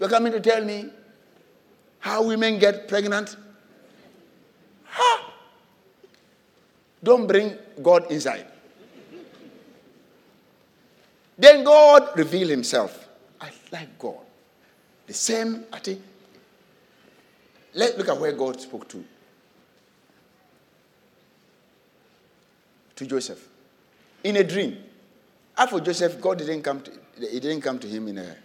[0.00, 0.90] You're coming to tell me
[2.00, 3.36] how women get pregnant?
[7.04, 8.46] Don't bring God inside.
[11.36, 13.08] Then God revealed himself.
[13.40, 14.20] I like God.
[15.06, 16.00] The same, I think.
[17.74, 19.04] Let's look at where God spoke to.
[22.96, 23.46] To Joseph.
[24.22, 24.78] In a dream.
[25.58, 26.90] After Joseph, God didn't come to,
[27.20, 28.36] he didn't come to him in a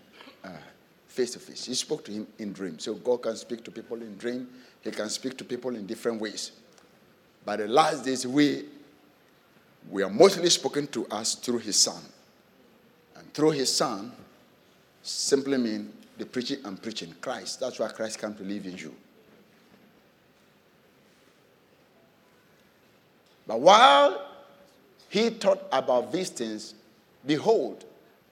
[1.08, 1.66] face to face.
[1.66, 2.80] He spoke to him in dream.
[2.80, 4.50] So God can speak to people in dream.
[4.82, 6.52] He can speak to people in different ways.
[7.50, 8.66] But the last days, we
[9.90, 12.00] we are mostly spoken to us through His Son,
[13.16, 14.12] and through His Son
[15.02, 17.60] simply mean the preaching and preaching Christ.
[17.60, 18.94] That's why Christ came to live in you.
[23.48, 24.28] But while
[25.10, 26.76] he thought about these things,
[27.26, 27.84] behold,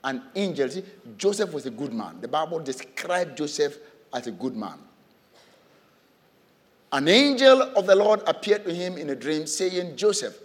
[0.04, 0.70] an angel.
[0.70, 0.84] See,
[1.18, 2.22] Joseph was a good man.
[2.22, 3.80] The Bible described Joseph
[4.14, 4.78] as a good man.
[6.92, 10.38] An angel of the Lord appeared to him in a dream, saying, Joseph,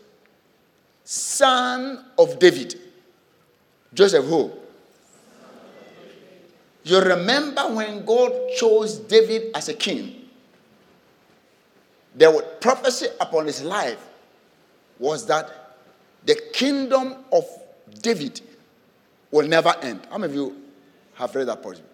[1.05, 2.79] son of David.
[3.95, 4.51] Joseph, who?
[6.85, 10.29] You remember when God chose David as a king?
[12.15, 14.05] The prophecy upon his life
[14.99, 15.77] was that
[16.25, 17.45] the kingdom of
[18.01, 18.41] David
[19.31, 20.07] will never end.
[20.11, 20.57] How many of you
[21.15, 21.85] have read that portion?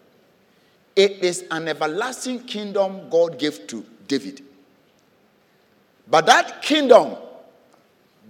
[0.97, 4.43] It is an everlasting kingdom God gave to David.
[6.11, 7.17] But that kingdom,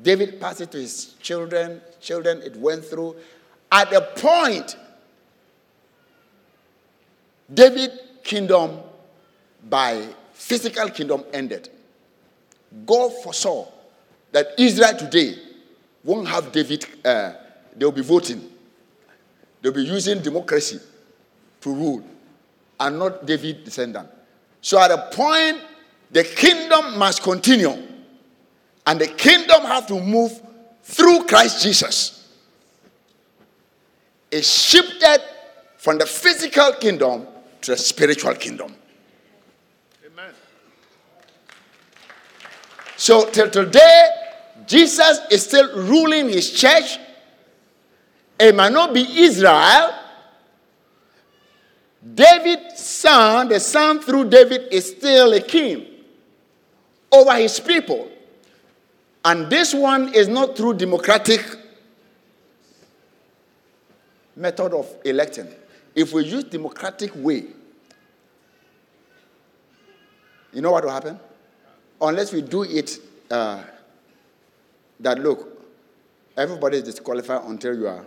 [0.03, 3.17] David passed it to his children, children, it went through.
[3.71, 4.77] At a point,
[7.53, 8.81] David kingdom
[9.69, 11.69] by physical kingdom ended.
[12.85, 13.67] God foresaw
[14.33, 15.37] that Israel today
[16.05, 17.33] won't have David, uh,
[17.77, 18.51] they'll be voting.
[19.63, 20.81] They'll be using democracy
[21.61, 22.05] to rule
[22.79, 24.09] and not David descendant.
[24.61, 25.63] So at a point,
[26.11, 27.77] the kingdom must continue.
[28.87, 30.41] And the kingdom has to move
[30.83, 32.33] through Christ Jesus.
[34.31, 35.19] It shifted
[35.77, 37.27] from the physical kingdom
[37.63, 38.75] to the spiritual kingdom.
[40.07, 40.33] Amen.
[42.97, 44.11] So till today,
[44.67, 46.99] Jesus is still ruling his church.
[48.39, 49.98] It might not be Israel.
[52.15, 55.87] David's son, the son through David, is still a king
[57.11, 58.09] over his people.
[59.25, 61.45] And this one is not through democratic
[64.37, 65.49] method of electing.
[65.95, 67.47] If we use democratic way,
[70.53, 71.19] you know what will happen?
[72.01, 72.99] Unless we do it
[73.31, 73.63] uh,
[75.01, 75.49] that look,
[76.37, 78.05] everybody is disqualified until you are,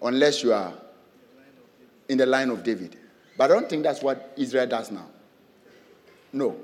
[0.00, 0.72] unless you are
[2.08, 2.96] in the line of David.
[3.36, 5.06] But I don't think that's what Israel does now.
[6.32, 6.56] No.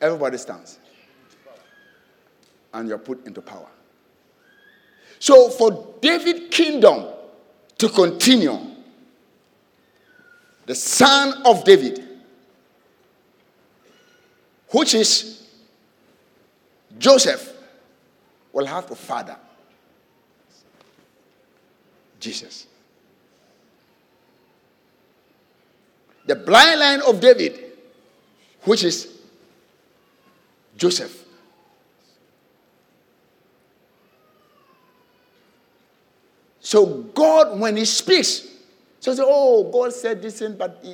[0.00, 0.78] Everybody stands.
[2.72, 3.68] And you're put into power.
[5.18, 7.06] So for David kingdom
[7.78, 8.56] to continue,
[10.66, 12.04] the son of David,
[14.70, 15.48] which is
[16.98, 17.52] Joseph,
[18.52, 19.36] will have to father
[22.20, 22.67] Jesus.
[26.28, 27.58] The blind line of David,
[28.64, 29.08] which is
[30.76, 31.24] Joseph.
[36.60, 38.46] So God, when He speaks,
[39.00, 40.84] so say, "Oh, God said this thing, but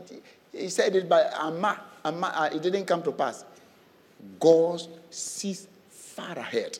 [0.52, 1.80] He said it by Amma.
[2.04, 3.44] Amma uh, it didn't come to pass."
[4.38, 6.78] God sees far ahead.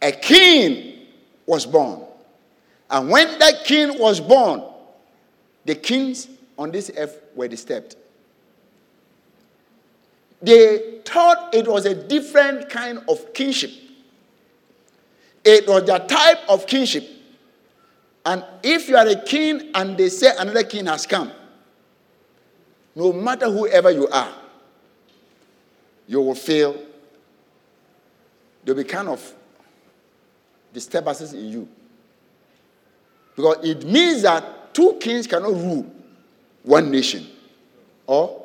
[0.00, 1.06] A king
[1.44, 2.00] was born,
[2.94, 4.62] and when that king was born,
[5.64, 7.96] the kings on this earth were disturbed.
[10.40, 13.72] They thought it was a different kind of kinship.
[15.44, 17.04] It was their type of kinship.
[18.24, 21.32] And if you are a king and they say another king has come,
[22.94, 24.32] no matter whoever you are,
[26.06, 26.80] you will feel
[28.64, 29.34] there'll be kind of
[30.72, 31.68] disturbances in you.
[33.36, 35.90] Because it means that two kings cannot rule
[36.62, 37.26] one nation.
[38.06, 38.42] Or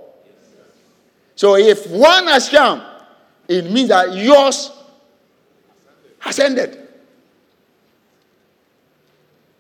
[1.36, 2.84] so if one has come,
[3.48, 4.72] it means that yours
[6.20, 6.88] has ended.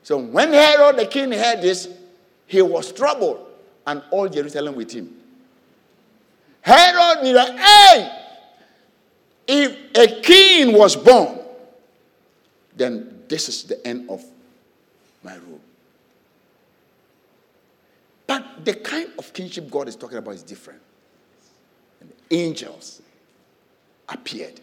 [0.03, 1.87] So when Herod the king heard this,
[2.47, 3.45] he was troubled,
[3.85, 5.15] and all Jerusalem with him.
[6.61, 8.19] Herod knew that, hey,
[9.47, 11.39] if a king was born,
[12.75, 14.23] then this is the end of
[15.23, 15.61] my rule.
[18.27, 20.81] But the kind of kingship God is talking about is different.
[21.99, 23.01] And angels
[24.07, 24.61] appeared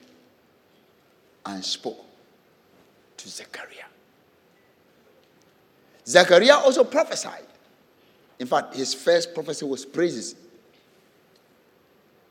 [1.44, 2.04] and spoke
[3.16, 3.86] to Zechariah.
[6.06, 7.46] Zechariah also prophesied.
[8.38, 10.36] In fact, his first prophecy was praises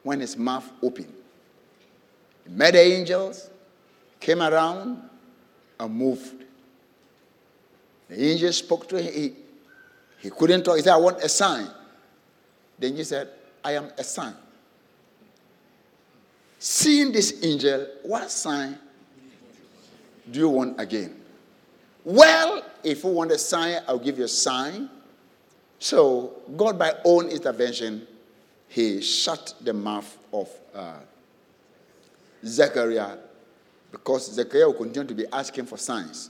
[0.04, 1.14] when his mouth opened.
[2.46, 3.50] He met the angels,
[4.20, 5.02] came around,
[5.80, 6.45] and moved.
[8.10, 9.14] The angel spoke to him.
[9.14, 9.34] He,
[10.20, 10.78] he couldn't talk.
[10.78, 11.68] He said, I want a sign.
[12.80, 13.30] The angel said,
[13.64, 14.36] I am a sign.
[16.60, 18.78] Seeing this angel, what sign
[20.30, 21.22] do you want again?
[22.04, 24.90] Well, if you want a sign, I'll give you a sign.
[25.80, 28.08] So, God, by own intervention,
[28.68, 31.00] he shut the mouth of uh,
[32.46, 33.18] Zechariah
[33.92, 36.30] because Zechariah will continue to be asking for signs.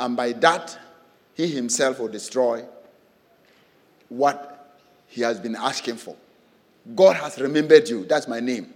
[0.00, 0.76] And by that,
[1.34, 2.64] he himself will destroy
[4.08, 6.16] what he has been asking for.
[6.96, 8.06] God has remembered you.
[8.06, 8.72] That's my name.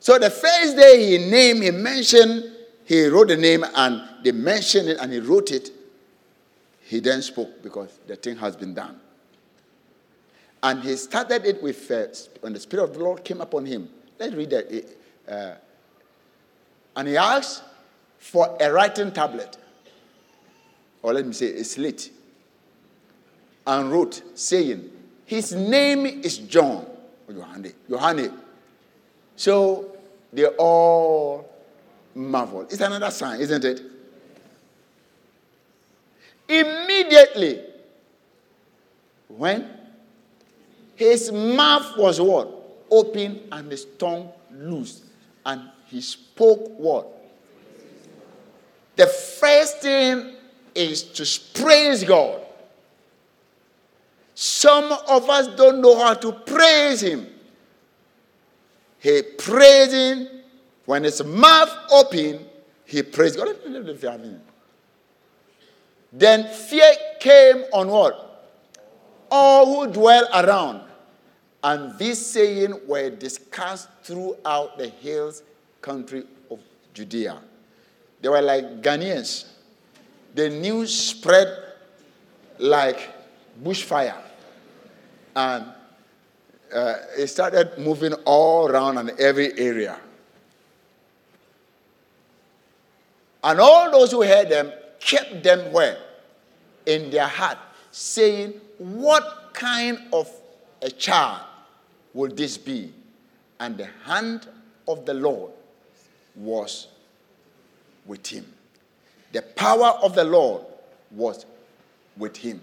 [0.00, 2.50] So the first day he named, he mentioned,
[2.84, 5.70] he wrote the name and they mentioned it and he wrote it.
[6.82, 9.00] He then spoke because the thing has been done.
[10.62, 12.06] And he started it with, uh,
[12.40, 13.88] when the Spirit of the Lord came upon him.
[14.18, 14.84] Let's read that.
[15.26, 15.54] Uh,
[16.96, 17.62] and he asked
[18.24, 19.58] for a writing tablet,
[21.02, 22.10] or let me say a slate,
[23.66, 24.90] and wrote, saying,
[25.26, 26.86] His name is John.
[27.28, 27.74] Oh, Johanne.
[27.86, 28.32] Johanne.
[29.36, 29.94] So
[30.32, 31.46] they all
[32.14, 32.62] marvel.
[32.62, 33.82] It's another sign, isn't it?
[36.48, 37.60] Immediately,
[39.28, 39.68] when
[40.96, 42.48] His mouth was what?
[42.90, 45.02] Open and his tongue loose.
[45.44, 47.13] And he spoke what?
[48.96, 50.34] The first thing
[50.74, 52.40] is to praise God.
[54.34, 57.28] Some of us don't know how to praise Him.
[58.98, 60.28] He praising
[60.86, 62.46] when his mouth open,
[62.84, 63.56] he praised God.
[66.12, 68.54] Then fear came on what?
[69.30, 70.82] All who dwell around.
[71.62, 75.42] And this saying were discussed throughout the hills
[75.80, 76.60] country of
[76.92, 77.40] Judea.
[78.24, 79.44] They were like Ghanaians.
[80.34, 81.46] The news spread
[82.58, 83.10] like
[83.62, 84.16] bushfire.
[85.36, 85.66] And
[86.74, 90.00] uh, it started moving all around in every area.
[93.42, 95.98] And all those who heard them kept them where?
[96.86, 97.58] In their heart,
[97.90, 100.30] saying, What kind of
[100.80, 101.42] a child
[102.14, 102.90] will this be?
[103.60, 104.48] And the hand
[104.88, 105.52] of the Lord
[106.34, 106.88] was
[108.06, 108.44] with him.
[109.32, 110.62] The power of the Lord
[111.10, 111.46] was
[112.16, 112.60] with him.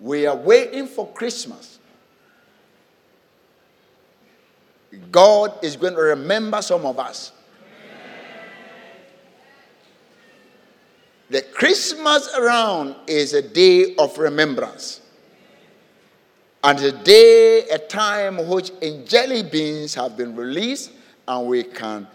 [0.00, 1.78] We are waiting for Christmas.
[5.10, 7.32] God is going to remember some of us.
[11.28, 15.00] The Christmas around is a day of remembrance.
[16.62, 20.90] And a day, a time which angelic beings have been released,
[21.28, 22.06] and we can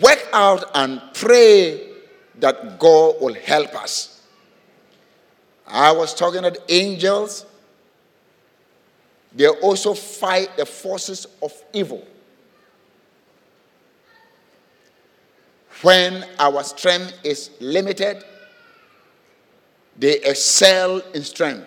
[0.00, 1.88] work out and pray
[2.38, 4.22] that God will help us.
[5.66, 7.46] I was talking about angels.
[9.34, 12.06] They also fight the forces of evil.
[15.82, 18.22] When our strength is limited,
[19.96, 21.66] they excel in strength.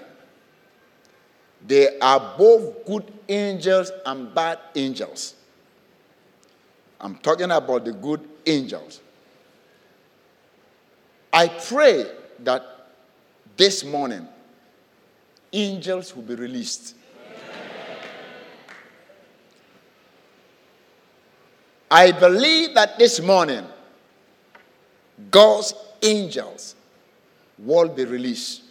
[1.66, 5.36] They are both good angels and bad angels.
[7.04, 9.02] I'm talking about the good angels.
[11.34, 12.64] I pray that
[13.58, 14.26] this morning
[15.52, 16.96] angels will be released.
[21.92, 23.66] I believe that this morning
[25.30, 26.76] God's angels
[27.60, 28.62] will be released.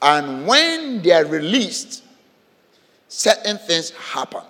[0.00, 2.02] And when they are released,
[3.06, 4.42] certain things happen.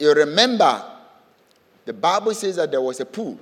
[0.00, 0.82] You remember,
[1.84, 3.38] the Bible says that there was a pool.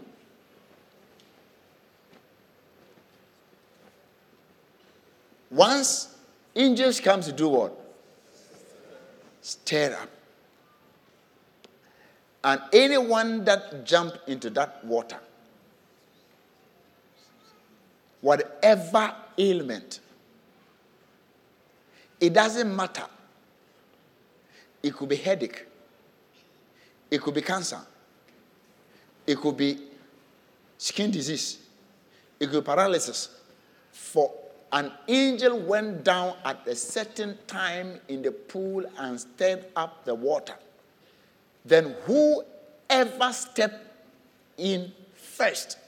[5.52, 6.16] Once
[6.56, 7.94] angels comes to do what?
[9.40, 10.10] Stir up.
[12.42, 15.20] And anyone that jump into that water,
[18.20, 20.00] whatever ailment,
[22.20, 23.06] it doesn't matter.
[24.82, 25.67] It could be headache.
[27.10, 27.80] It could be cancer.
[29.26, 29.78] It could be
[30.76, 31.58] skin disease.
[32.38, 33.30] It could be paralysis.
[33.92, 34.32] For
[34.72, 40.14] an angel went down at a certain time in the pool and stirred up the
[40.14, 40.54] water
[41.68, 43.84] then whoever stepped
[44.56, 45.78] in first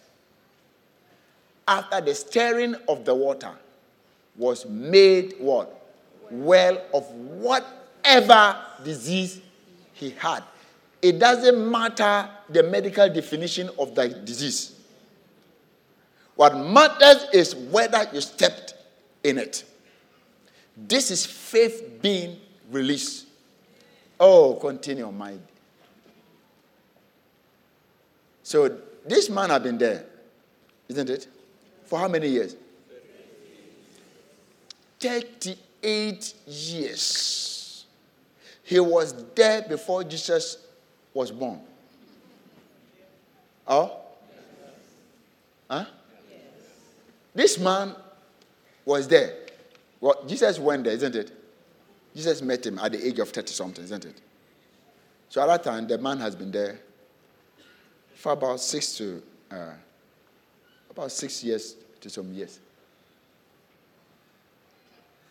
[1.67, 3.53] after the stirring of the water
[4.37, 5.77] was made what?
[6.31, 9.41] Well of whatever disease
[9.93, 10.43] he had.
[11.03, 14.79] It doesn't matter the medical definition of the disease.
[16.37, 18.75] What matters is whether you stepped
[19.25, 19.65] in it.
[20.77, 22.39] This is faith being
[22.71, 23.27] released.
[24.19, 25.35] Oh, continue, my
[28.51, 30.05] so this man had been there,
[30.89, 31.29] isn't it?
[31.85, 32.57] For how many years?
[34.99, 37.85] 38 years.
[38.65, 40.67] He was there before Jesus
[41.13, 41.61] was born.
[43.67, 43.97] Oh?
[45.69, 45.85] Huh?
[47.35, 47.95] This man
[48.85, 49.35] was there.
[50.01, 51.33] Well, Jesus went there, isn't it?
[52.15, 54.21] Jesus met him at the age of 30 something, isn't it?
[55.29, 56.81] So at that time, the man has been there
[58.15, 59.73] for about six to uh,
[60.91, 62.59] about six years to some years.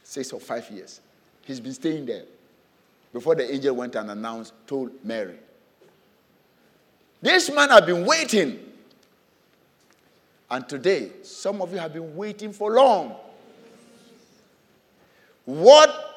[0.04, 1.02] Six or five years.
[1.44, 2.24] He's been staying there
[3.12, 5.36] before the angel went and announced, told Mary.
[7.22, 8.60] This man had been waiting.
[10.50, 13.16] And today, some of you have been waiting for long.
[15.46, 16.10] What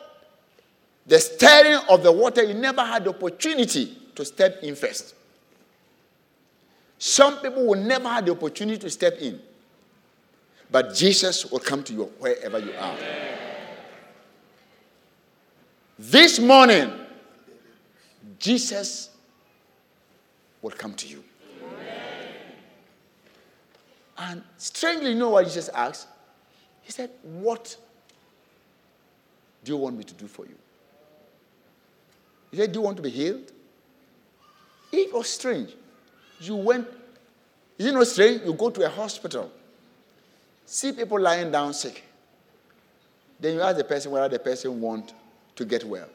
[1.07, 5.15] the stirring of the water, you never had the opportunity to step in first.
[6.99, 9.41] Some people will never have the opportunity to step in.
[10.71, 12.97] But Jesus will come to you wherever you are.
[15.99, 16.91] This morning,
[18.39, 19.11] Jesus
[20.63, 21.23] will come to you.
[24.17, 26.07] And strangely, you know what Jesus asked?
[26.83, 27.77] He said, What
[29.65, 30.55] do you want me to do for you?
[32.51, 33.51] He said, Do you want to be healed?
[34.93, 35.75] It was strange.
[36.41, 36.87] You went,
[37.79, 38.43] it not strange?
[38.45, 39.51] You go to a hospital,
[40.67, 42.05] see people lying down sick.
[43.41, 45.15] Then you ask the person whether the person want
[45.57, 46.09] to get well.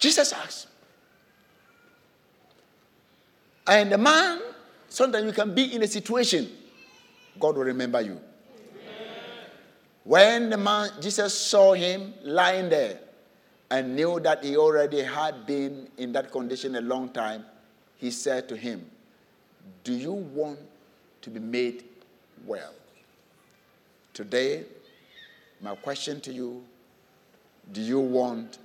[0.00, 0.66] Jesus asked.
[3.66, 4.40] And the man,
[4.88, 6.50] sometimes you can be in a situation,
[7.38, 8.20] God will remember you.
[10.02, 12.98] When the man, Jesus saw him lying there
[13.70, 17.44] and knew that he already had been in that condition a long time,
[17.98, 18.90] he said to him,
[19.84, 20.58] Do you want
[21.20, 21.84] to be made
[22.46, 22.72] well?
[24.14, 24.64] Today,
[25.60, 26.64] my question to you
[27.72, 28.58] do you want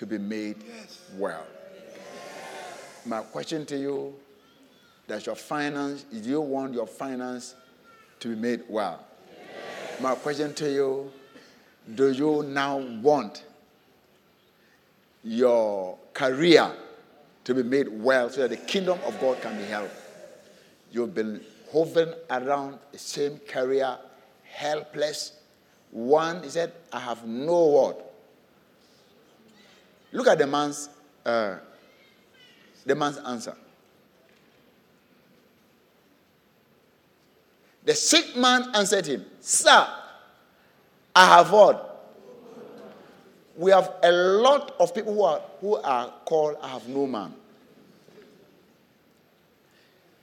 [0.00, 0.56] to be made
[1.18, 1.46] well?
[3.04, 4.14] My question to you
[5.06, 7.54] does your finance, do you want your finance
[8.20, 9.04] to be made well?
[10.00, 11.12] My question to you
[11.94, 13.44] do you now want
[15.22, 16.72] your career
[17.44, 19.90] to be made well so that the kingdom of God can be held?
[20.90, 23.98] You've been hovering around the same career,
[24.44, 25.32] helpless.
[25.90, 27.96] One, he said, I have no word.
[30.12, 30.88] Look at the man's,
[31.24, 31.56] uh,
[32.84, 33.54] the man's answer.
[37.84, 39.86] The sick man answered him, Sir,
[41.14, 41.86] I have what?
[43.56, 47.34] We have a lot of people who are, who are called I have no man.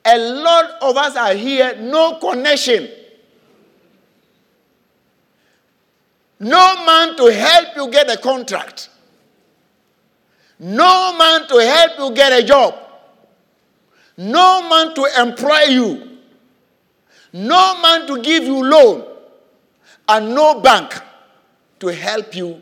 [0.05, 2.89] A lot of us are here, no connection.
[6.39, 8.89] No man to help you get a contract.
[10.60, 12.76] No man to help you get a job.
[14.18, 16.18] No man to employ you.
[17.34, 19.05] No man to give you loan.
[20.10, 20.99] And no bank
[21.80, 22.62] to help you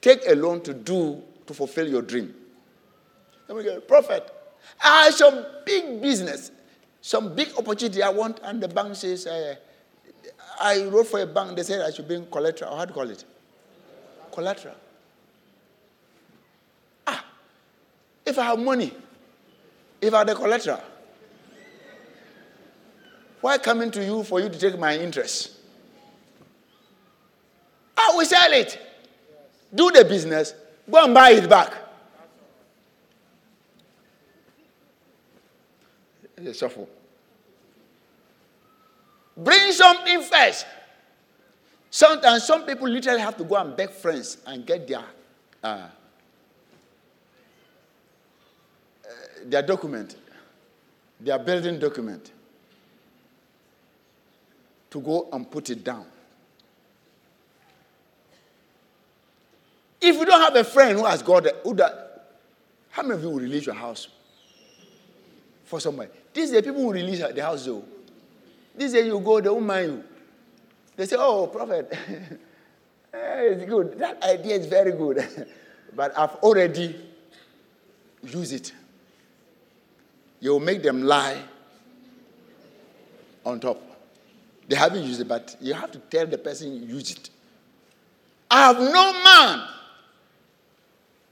[0.00, 2.34] take a loan to do to fulfill your dream.
[3.46, 4.28] Let me get prophet.
[4.82, 6.50] I have some big business,
[7.00, 9.54] some big opportunity I want, and the bank says, uh,
[10.60, 12.76] I wrote for a bank, they said I should bring collateral.
[12.76, 13.24] How do you call it?
[14.32, 14.74] Collateral.
[17.06, 17.24] Ah,
[18.28, 18.92] if I have money,
[20.00, 20.82] if I have the collateral,
[23.40, 25.52] why coming to you for you to take my interest?
[27.96, 28.78] I will sell it.
[29.74, 30.54] Do the business,
[30.90, 31.72] go and buy it back.
[36.36, 36.88] It's shuffle.
[39.36, 40.66] Bring something first.
[41.90, 45.04] Sometimes some people literally have to go and beg friends and get their
[45.62, 45.88] uh, uh,
[49.46, 50.16] their document,
[51.20, 52.30] their building document,
[54.90, 56.06] to go and put it down.
[60.00, 62.24] If you don't have a friend who has got that,
[62.90, 64.08] how many of you will release your house
[65.64, 66.10] for somebody?
[66.32, 67.84] These are people who release the house though.
[68.76, 70.04] These day you go, they won't mind you.
[70.96, 71.92] They say, oh, prophet,
[73.12, 73.98] eh, it's good.
[73.98, 75.26] That idea is very good.
[75.96, 76.94] but I've already
[78.22, 78.72] used it.
[80.40, 81.40] You will make them lie
[83.44, 83.80] on top.
[84.68, 87.30] They haven't used it, but you have to tell the person you use it.
[88.50, 89.68] I have no man.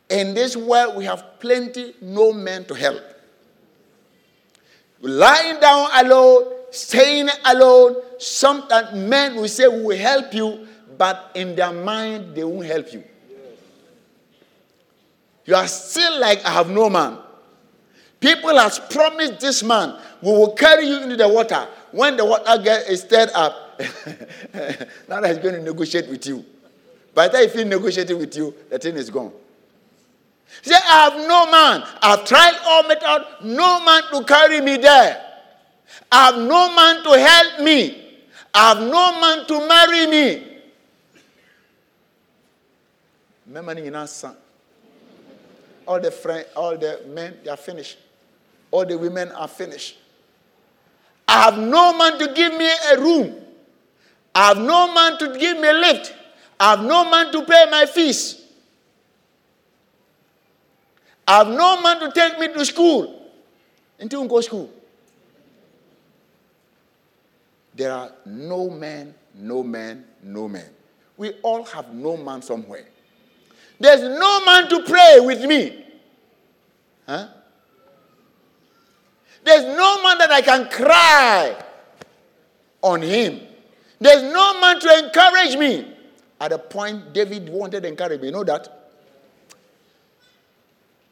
[0.09, 3.03] In this world, we have plenty, no man to help.
[5.01, 7.97] Lying down alone, staying alone.
[8.19, 12.93] Sometimes men will say, We will help you, but in their mind, they won't help
[12.93, 13.05] you.
[15.45, 17.19] You are still like, I have no man.
[18.21, 21.67] People has promised this man, we will carry you into the water.
[21.93, 23.81] When the water get is stirred up,
[25.09, 26.45] now he's going to negotiate with you.
[27.15, 29.33] By the time he negotiating with you, the thing is gone.
[30.63, 31.83] He said, I have no man.
[32.03, 35.23] I've tried all methods, no man to carry me there.
[36.11, 38.03] I have no man to help me.
[38.55, 40.57] I have no man to marry me.
[45.87, 47.99] All the friend, all the men, they are finished.
[48.71, 49.99] All the women are finished.
[51.29, 53.35] I have no man to give me a room.
[54.35, 56.15] I have no man to give me a lift.
[56.59, 58.43] I have no man to pay my fees.
[61.27, 63.31] I have no man to take me to school.
[63.99, 64.71] Until we go school.
[67.77, 70.65] there are no men, no men, no men.
[71.17, 72.87] We all have no man somewhere.
[73.79, 75.85] There's no man to pray with me.
[77.07, 77.29] Huh?
[79.47, 81.57] There's no man that I can cry
[82.83, 83.41] on him.
[84.01, 85.95] There's no man to encourage me.
[86.41, 88.27] At a point, David wanted to encourage me.
[88.27, 88.91] You know that?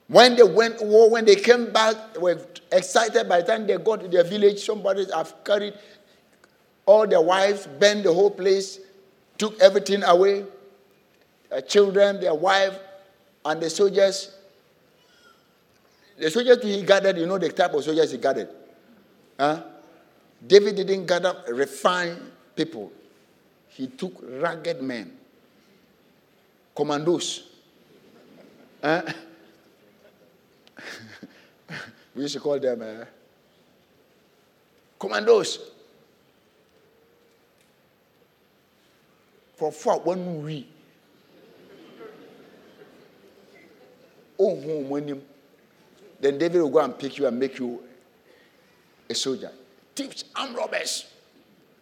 [0.09, 2.41] When they went war, when they came back, were
[2.73, 3.29] excited.
[3.29, 5.75] By the time they got to their village, somebody have carried
[6.87, 8.81] all their wives, burned the whole place,
[9.39, 10.45] took everything away.
[11.51, 12.77] Their children, their wife,
[13.45, 14.37] and the soldiers.
[16.17, 18.49] The soldiers he gathered, you know the type of soldiers he gathered.
[19.39, 19.63] Huh?
[20.47, 22.21] David didn't gather refined
[22.55, 22.93] people.
[23.69, 25.17] He took ragged men,
[26.77, 27.49] commandos.
[28.83, 29.03] Huh?
[32.15, 33.05] we used to call them uh,
[34.99, 35.59] commandos.
[39.57, 40.67] For four, one we.
[44.39, 45.23] Oh, when him.
[46.21, 47.83] Then David will go and pick you and make you
[49.09, 49.51] a soldier.
[49.95, 51.07] Thieves, armed robbers,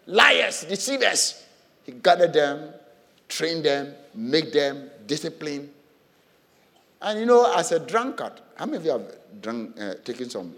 [0.07, 1.45] liars, deceivers.
[1.85, 2.72] He gathered them,
[3.28, 5.70] trained them, make them discipline.
[7.01, 10.55] And you know, as a drunkard, how many of you have drunk, uh, taken some?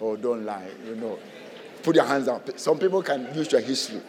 [0.00, 0.68] Oh, don't lie.
[0.86, 1.18] You know,
[1.82, 2.58] put your hands up.
[2.58, 4.00] Some people can use your history.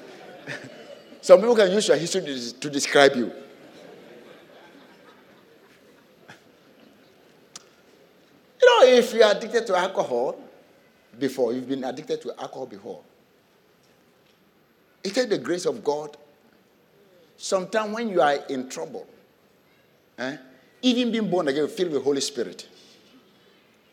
[1.21, 3.31] some people can use your history to, to describe you.
[8.83, 10.37] If you are addicted to alcohol
[11.17, 13.01] before, you've been addicted to alcohol before,
[15.03, 16.17] it takes the grace of God.
[17.37, 19.07] Sometimes when you are in trouble,
[20.17, 20.37] eh,
[20.81, 22.67] even being born again, filled with Holy Spirit,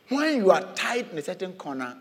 [0.09, 1.97] when you are tied in a certain corner,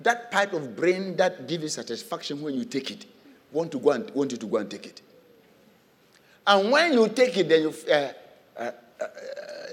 [0.00, 3.06] that part of brain that gives you satisfaction when you take it,
[3.52, 5.02] want to go and want you to go and take it.
[6.46, 8.12] And when you take it, then you uh,
[8.56, 8.70] uh,
[9.00, 9.06] uh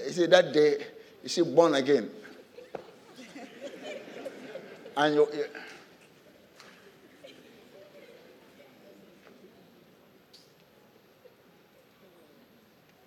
[0.06, 0.78] you see that day,
[1.22, 2.10] you see born again,
[4.98, 5.28] and you.
[5.32, 5.44] you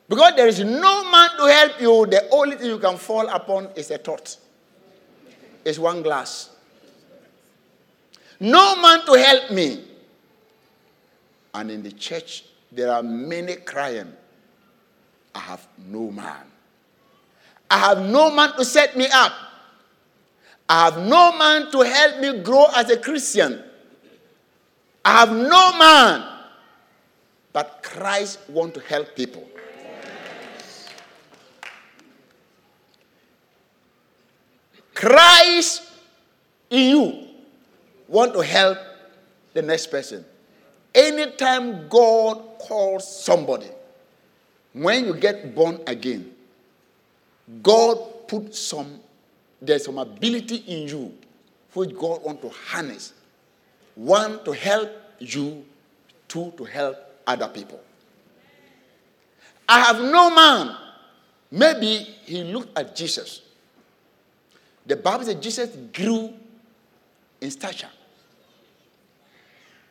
[0.07, 3.69] Because there is no man to help you, the only thing you can fall upon
[3.77, 4.35] is a thought.
[5.63, 6.49] It's one glass.
[8.37, 9.85] No man to help me.
[11.53, 14.11] And in the church, there are many crying,
[15.33, 16.43] I have no man.
[17.69, 19.31] I have no man to set me up.
[20.71, 23.61] I have no man to help me grow as a Christian.
[25.03, 26.23] I have no man.
[27.51, 29.45] But Christ wants to help people.
[34.93, 35.91] Christ
[36.69, 37.27] in you
[38.07, 38.77] want to help
[39.51, 40.23] the next person.
[40.95, 43.67] Anytime God calls somebody,
[44.71, 46.31] when you get born again,
[47.61, 49.01] God put some,
[49.61, 51.13] there's some ability in you
[51.73, 53.13] which God want to harness.
[53.95, 54.89] One, to help
[55.19, 55.65] you.
[56.27, 56.97] Two, to help
[57.27, 57.79] other people.
[59.67, 60.75] I have no man.
[61.51, 63.41] Maybe he looked at Jesus
[64.85, 66.33] the Bible says Jesus grew
[67.39, 67.89] in stature.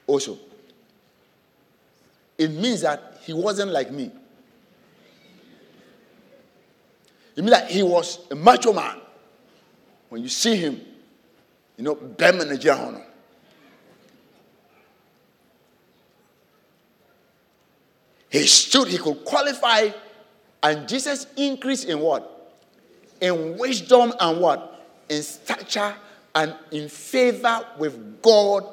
[0.06, 0.38] Also,
[2.36, 4.10] it means that he wasn't like me.
[7.36, 8.98] It means that he was a macho man.
[10.10, 10.80] When you see him,
[11.78, 13.06] you know, Bemen Nigeria.
[18.28, 19.88] He stood, he could qualify,
[20.62, 22.60] and Jesus increased in what?
[23.20, 24.70] In wisdom and what?
[25.10, 25.94] in stature
[26.34, 28.64] and in favor with God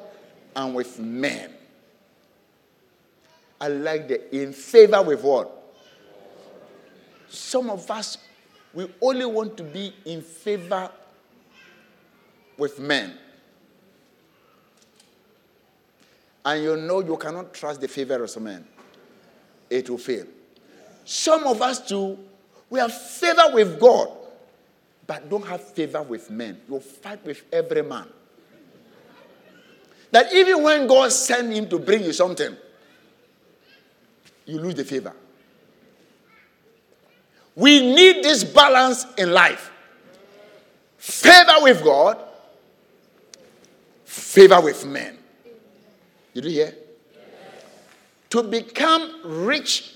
[0.56, 1.52] and with men.
[3.60, 5.52] I like the in favor with what?
[7.28, 8.16] Some of us,
[8.72, 10.88] we only want to be in favor
[12.58, 13.14] with men.
[16.44, 18.66] And you know you cannot trust the favor of men.
[19.70, 20.26] It will fail.
[21.04, 22.18] Some of us too,
[22.68, 24.18] we have favor with God
[25.08, 26.60] but don't have favor with men.
[26.68, 28.06] You fight with every man.
[30.10, 32.54] That even when God sent him to bring you something,
[34.44, 35.14] you lose the favor.
[37.56, 39.72] We need this balance in life
[40.98, 42.18] favor with God,
[44.08, 45.18] favor with men.
[46.32, 46.74] Did you hear?
[48.30, 49.94] To become rich,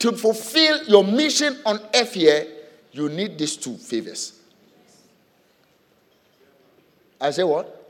[0.00, 2.46] to fulfill your mission on earth here,
[2.92, 4.38] you need these two favors.
[7.20, 7.80] I say what?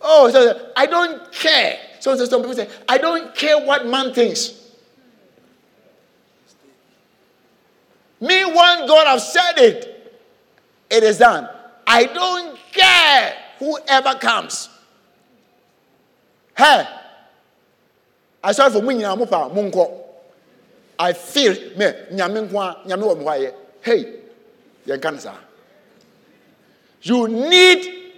[0.00, 1.78] Oh, so I don't care.
[2.00, 4.62] So, so some people say, I don't care what man thinks.
[8.20, 10.16] Me, one God have said it,
[10.90, 11.48] it is done.
[11.86, 14.68] I don't care whoever comes.
[16.56, 16.86] Hey,
[18.42, 20.00] I saw for me, munko.
[20.98, 23.52] I feel me, nyame nko a, nyame.
[23.80, 24.20] Hey,
[25.18, 25.34] saa.
[27.02, 28.12] You need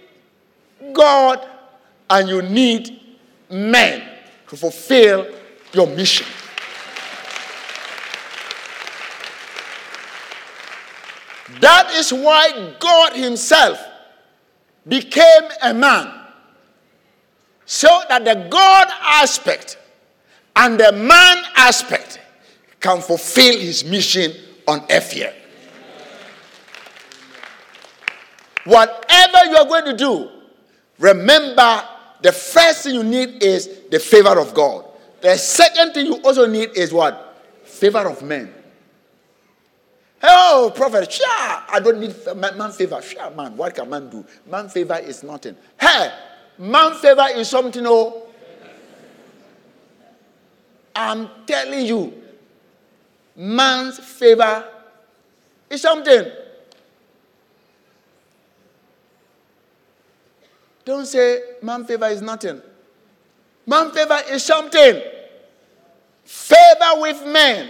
[0.93, 1.45] God
[2.09, 3.01] and you need
[3.49, 4.03] men
[4.47, 5.27] to fulfill
[5.73, 6.27] your mission.
[11.59, 13.79] That is why God Himself
[14.87, 16.13] became a man.
[17.65, 19.77] So that the God aspect
[20.55, 22.19] and the man aspect
[22.79, 24.33] can fulfill His mission
[24.67, 25.33] on earth here.
[28.65, 30.29] Whatever you are going to do,
[30.99, 31.83] remember
[32.21, 34.85] the first thing you need is the favor of God.
[35.21, 37.43] The second thing you also need is what?
[37.63, 38.53] Favor of men.
[40.23, 43.01] Oh, prophet, sure, I don't need man, favor.
[43.01, 44.25] Sure, man, what can man do?
[44.49, 45.55] Man favor is nothing.
[45.79, 46.11] Hey,
[46.57, 48.23] man favor is something, oh.
[50.95, 52.23] I'm telling you,
[53.35, 54.65] man's favor
[55.69, 56.25] is something.
[60.83, 62.61] Don't say man favor is nothing.
[63.67, 65.01] Man favor is something.
[66.23, 67.69] Favor with men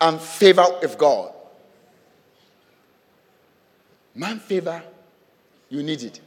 [0.00, 1.32] and favor with God.
[4.16, 4.82] Man favor,
[5.68, 6.20] you need it.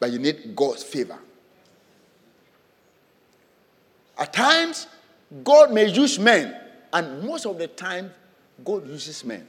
[0.00, 1.18] But you need God's favor.
[4.18, 4.88] At times,
[5.44, 6.54] God may use men,
[6.92, 8.12] and most of the time,
[8.64, 9.46] God uses men.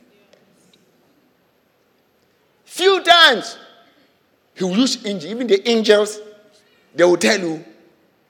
[2.66, 3.58] Few times,
[4.54, 5.32] He will use angels.
[5.32, 6.20] Even the angels,
[6.94, 7.66] they will tell you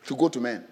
[0.06, 0.66] to go to men.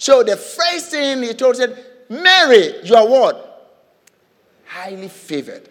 [0.00, 1.76] So the first thing he told said,
[2.08, 3.70] Mary, you are what?
[4.64, 5.68] Highly favored.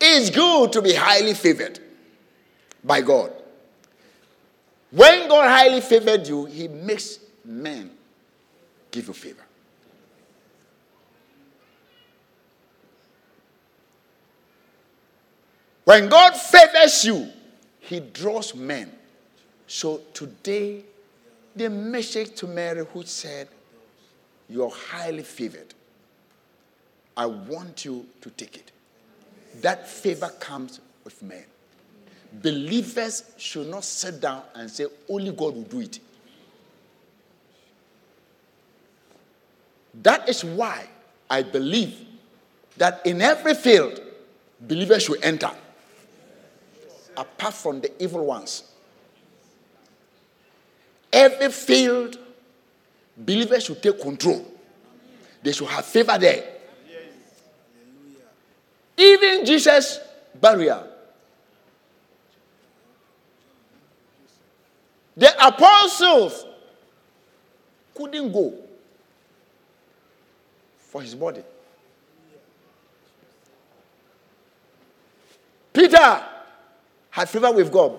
[0.00, 1.78] It's good to be highly favored
[2.82, 3.32] by God.
[4.90, 7.88] When God highly favored you, he makes men
[8.90, 9.44] give you favor.
[15.84, 17.28] When God favors you,
[17.78, 18.97] he draws men.
[19.68, 20.82] So today,
[21.54, 23.48] the message to Mary who said,
[24.48, 25.74] You're highly favored.
[27.14, 28.72] I want you to take it.
[29.60, 31.44] That favor comes with men.
[32.42, 36.00] Believers should not sit down and say, Only God will do it.
[40.02, 40.88] That is why
[41.28, 42.06] I believe
[42.78, 44.00] that in every field,
[44.60, 45.50] believers should enter,
[47.18, 48.62] apart from the evil ones.
[51.12, 52.18] Every field,
[53.16, 54.44] believers should take control.
[55.42, 56.44] They should have favor there.
[58.96, 60.00] Even Jesus'
[60.34, 60.86] burial.
[65.16, 66.44] The apostles
[67.94, 68.54] couldn't go
[70.78, 71.42] for his body.
[75.72, 76.24] Peter
[77.10, 77.98] had favor with God,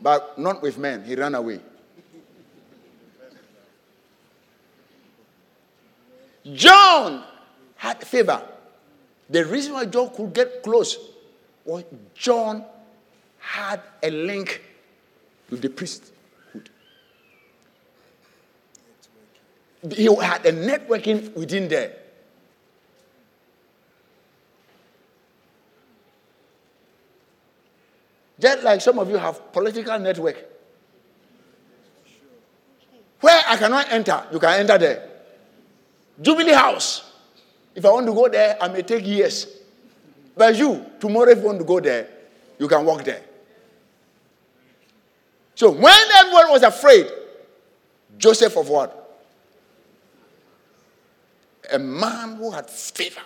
[0.00, 1.04] but not with men.
[1.04, 1.60] He ran away.
[6.52, 7.24] John
[7.76, 8.42] had favor.
[9.28, 10.96] The reason why John could get close
[11.64, 11.84] was
[12.14, 12.64] John
[13.38, 14.62] had a link
[15.50, 16.12] with the priesthood.
[19.94, 21.96] He had a networking within there.
[28.38, 30.36] Just like some of you have political network.
[33.20, 35.15] Where I cannot enter, you can enter there.
[36.20, 37.12] Jubilee House.
[37.74, 39.46] If I want to go there, I may take years.
[40.36, 42.08] But you, tomorrow, if you want to go there,
[42.58, 43.22] you can walk there.
[45.54, 47.06] So when everyone was afraid,
[48.18, 49.02] Joseph of what?
[51.72, 53.22] A man who had favor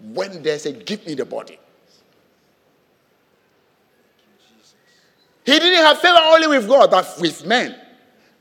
[0.00, 1.58] went there said, Give me the body.
[5.44, 7.74] He didn't have favor only with God, but with men.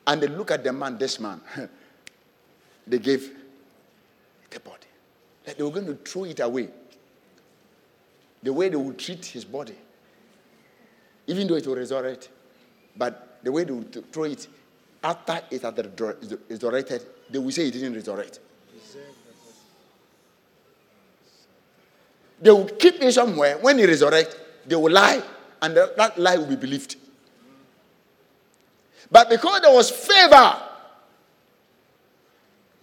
[0.06, 1.42] And they look at the man, this man.
[2.88, 3.32] they gave
[4.50, 4.88] the body.
[5.46, 6.70] Like they were going to throw it away.
[8.44, 9.76] The way they would treat his body.
[11.28, 12.30] Even though it will resurrect.
[12.96, 14.48] But the way they would throw it,
[15.04, 18.40] after it had resur- resurrected, they will say it didn't resurrect.
[22.40, 23.58] They will keep it somewhere.
[23.58, 25.22] When it resurrect, they will lie,
[25.62, 26.96] and that, that lie will be believed.
[29.10, 30.56] But because there was favor,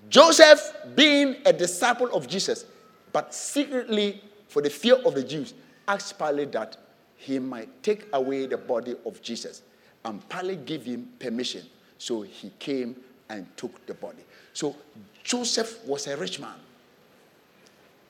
[0.08, 2.66] Joseph, being a disciple of Jesus,
[3.12, 5.54] but secretly for the fear of the Jews,
[5.88, 6.76] asked Pilate that
[7.16, 9.62] he might take away the body of Jesus.
[10.04, 11.62] And Pilate gave him permission.
[11.98, 12.96] So he came
[13.28, 14.22] and took the body.
[14.52, 14.76] So
[15.22, 16.54] Joseph was a rich man.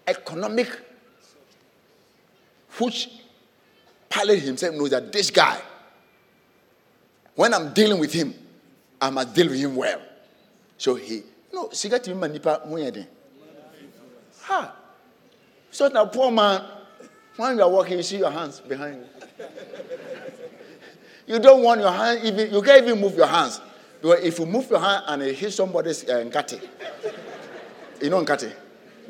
[0.06, 0.68] Economic,
[2.78, 3.08] which
[4.10, 5.60] Pilate himself knows that this guy,
[7.34, 8.34] when I'm dealing with him,
[9.00, 10.00] I must deal with him well.
[10.76, 11.22] So he,
[11.54, 13.06] no, siga timi manipa muyede.
[14.42, 14.74] Ha.
[15.70, 16.62] So now poor man,
[17.36, 18.96] when you are walking, you see your hands behind
[19.38, 19.46] you.
[21.26, 23.60] You don't want your hand even you can't even move your hands.
[24.00, 26.60] Because if you move your hand and it hits somebody's uh, nkati,
[28.02, 28.52] you know nkati,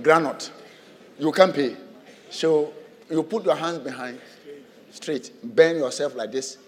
[0.01, 0.53] granite,
[1.19, 1.77] you can't pay.
[2.31, 2.73] So
[3.11, 4.21] you put your hands behind,
[4.91, 6.59] straight, bend yourself like this,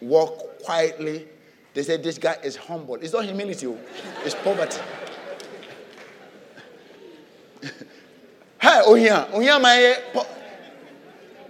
[0.00, 1.28] walk quietly.
[1.74, 2.96] They say this guy is humble.
[2.96, 3.78] It's not humility, oh.
[4.24, 4.78] it's poverty.
[7.62, 9.76] Hey, oh yeah, oh yeah, my.
[9.76, 10.26] Eh, po-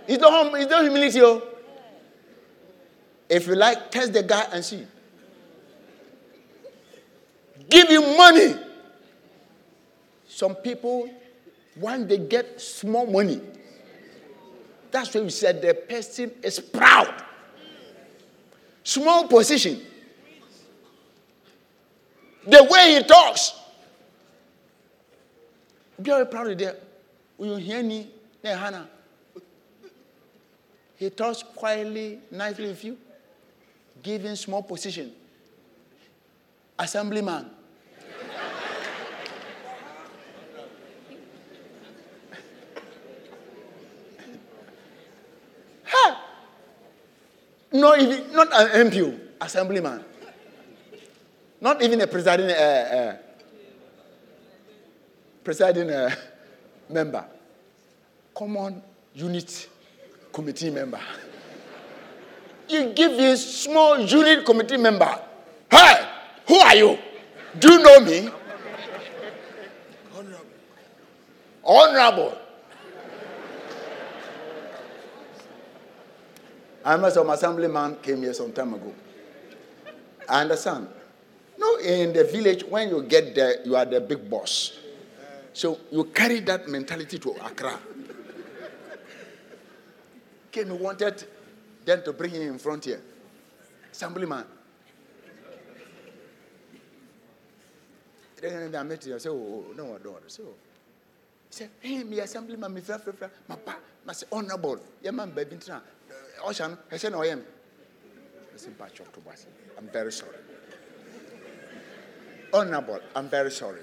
[0.06, 1.42] it's not, it's not humility, oh.
[3.28, 4.86] If you like, test the guy and see.
[7.70, 8.54] Give him money.
[10.28, 11.08] Some people,
[11.78, 13.40] when they get small money,
[14.90, 17.22] that's why we said the person is proud.
[18.84, 19.80] Small position.
[22.46, 23.52] The way he talks.
[26.02, 26.82] Very proud of that.
[27.38, 28.08] Will you hear me?
[28.42, 28.88] Hannah.
[30.96, 32.98] He talks quietly, nicely with you,
[34.02, 35.12] giving small position.
[36.78, 37.46] Assemblyman.
[45.84, 46.24] ha!
[47.72, 50.04] No, even, not an MP, assemblyman.
[51.60, 53.16] Not even a presiding, uh, uh,
[55.44, 56.14] presiding uh,
[56.88, 57.24] member.
[58.34, 58.82] Common
[59.14, 59.68] unit
[60.32, 61.00] committee member.
[62.68, 65.18] You give a small unit committee member.
[65.70, 66.08] Hey,
[66.46, 66.98] who are you?
[67.58, 68.30] Do you know me?
[70.16, 70.46] Honorable.
[71.64, 72.38] Honorable.
[76.84, 78.92] I remember some assemblyman came here some time ago.
[80.28, 80.88] I understand.
[81.58, 84.78] No, in the village, when you get there, you are the big boss.
[85.52, 87.78] So you carry that mentality to Accra.
[90.50, 91.24] He wanted
[91.84, 93.00] them to bring him in front here.
[93.90, 94.44] Assemblyman.
[98.40, 99.14] Then I met him.
[99.14, 100.30] I said, Oh, no, I don't.
[100.30, 100.54] So oh.
[101.48, 103.76] he said, Hey, me assemblyman, me fra fra my pa,
[104.12, 104.80] say honorable.
[105.02, 105.76] Yeah, man, baby, tra.
[105.76, 107.40] Uh, Ocean, I said, No, I am.
[107.40, 109.08] I said, Batch of.
[109.78, 110.36] I'm very sorry.
[112.52, 113.80] Honorable, I'm very sorry.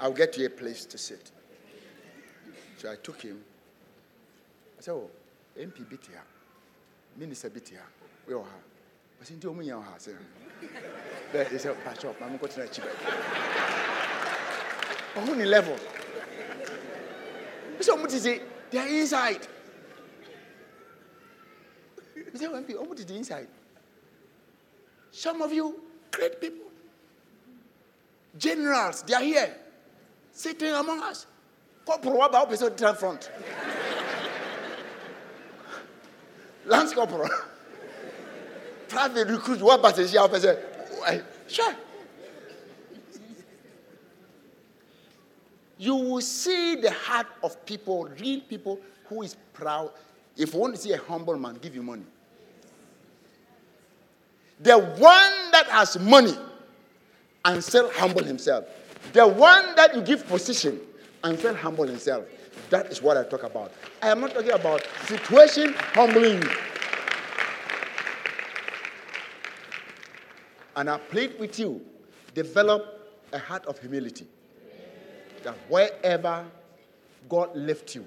[0.00, 1.30] I'll get you a place to sit.
[2.76, 3.40] So I took him.
[4.78, 5.10] I said, Oh,
[5.58, 6.22] MP bit here.
[7.16, 7.82] Minister bit here.
[8.26, 8.52] We all have.
[9.20, 10.02] I said, Do you have?
[11.32, 12.16] There is a patch up.
[12.22, 12.96] I'm going to achieve it.
[15.16, 15.76] On any level.
[17.80, 18.70] So much is it?
[18.70, 19.46] They are inside.
[22.32, 23.48] We say, MP, much is the inside?
[25.10, 25.80] Some of you,
[26.10, 26.66] great people,
[28.36, 29.56] generals, they are here,
[30.38, 31.26] sitting among us.
[31.84, 33.26] Corporal, about person in front?
[36.66, 37.28] Lance Corporal.
[38.88, 40.62] Private recruit, what about the officer?
[41.48, 41.74] Sure.
[45.78, 49.90] You will see the heart of people, real people who is proud.
[50.36, 52.04] If you want to see a humble man, give you money.
[54.60, 56.34] The one that has money
[57.44, 58.64] and still humble himself.
[59.12, 60.80] The one that you give position
[61.24, 62.24] and still humble himself.
[62.70, 63.72] That is what I talk about.
[64.02, 66.42] I am not talking about situation humbling.
[70.76, 71.80] And I plead with you,
[72.34, 74.26] develop a heart of humility.
[75.42, 76.44] That wherever
[77.28, 78.04] God left you,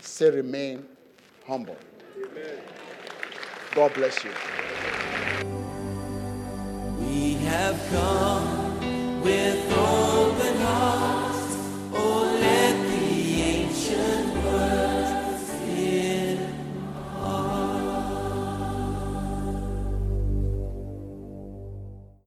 [0.00, 0.84] say remain
[1.46, 1.76] humble.
[3.74, 4.30] God bless you.
[6.98, 8.67] We have come
[9.22, 11.17] with open heart.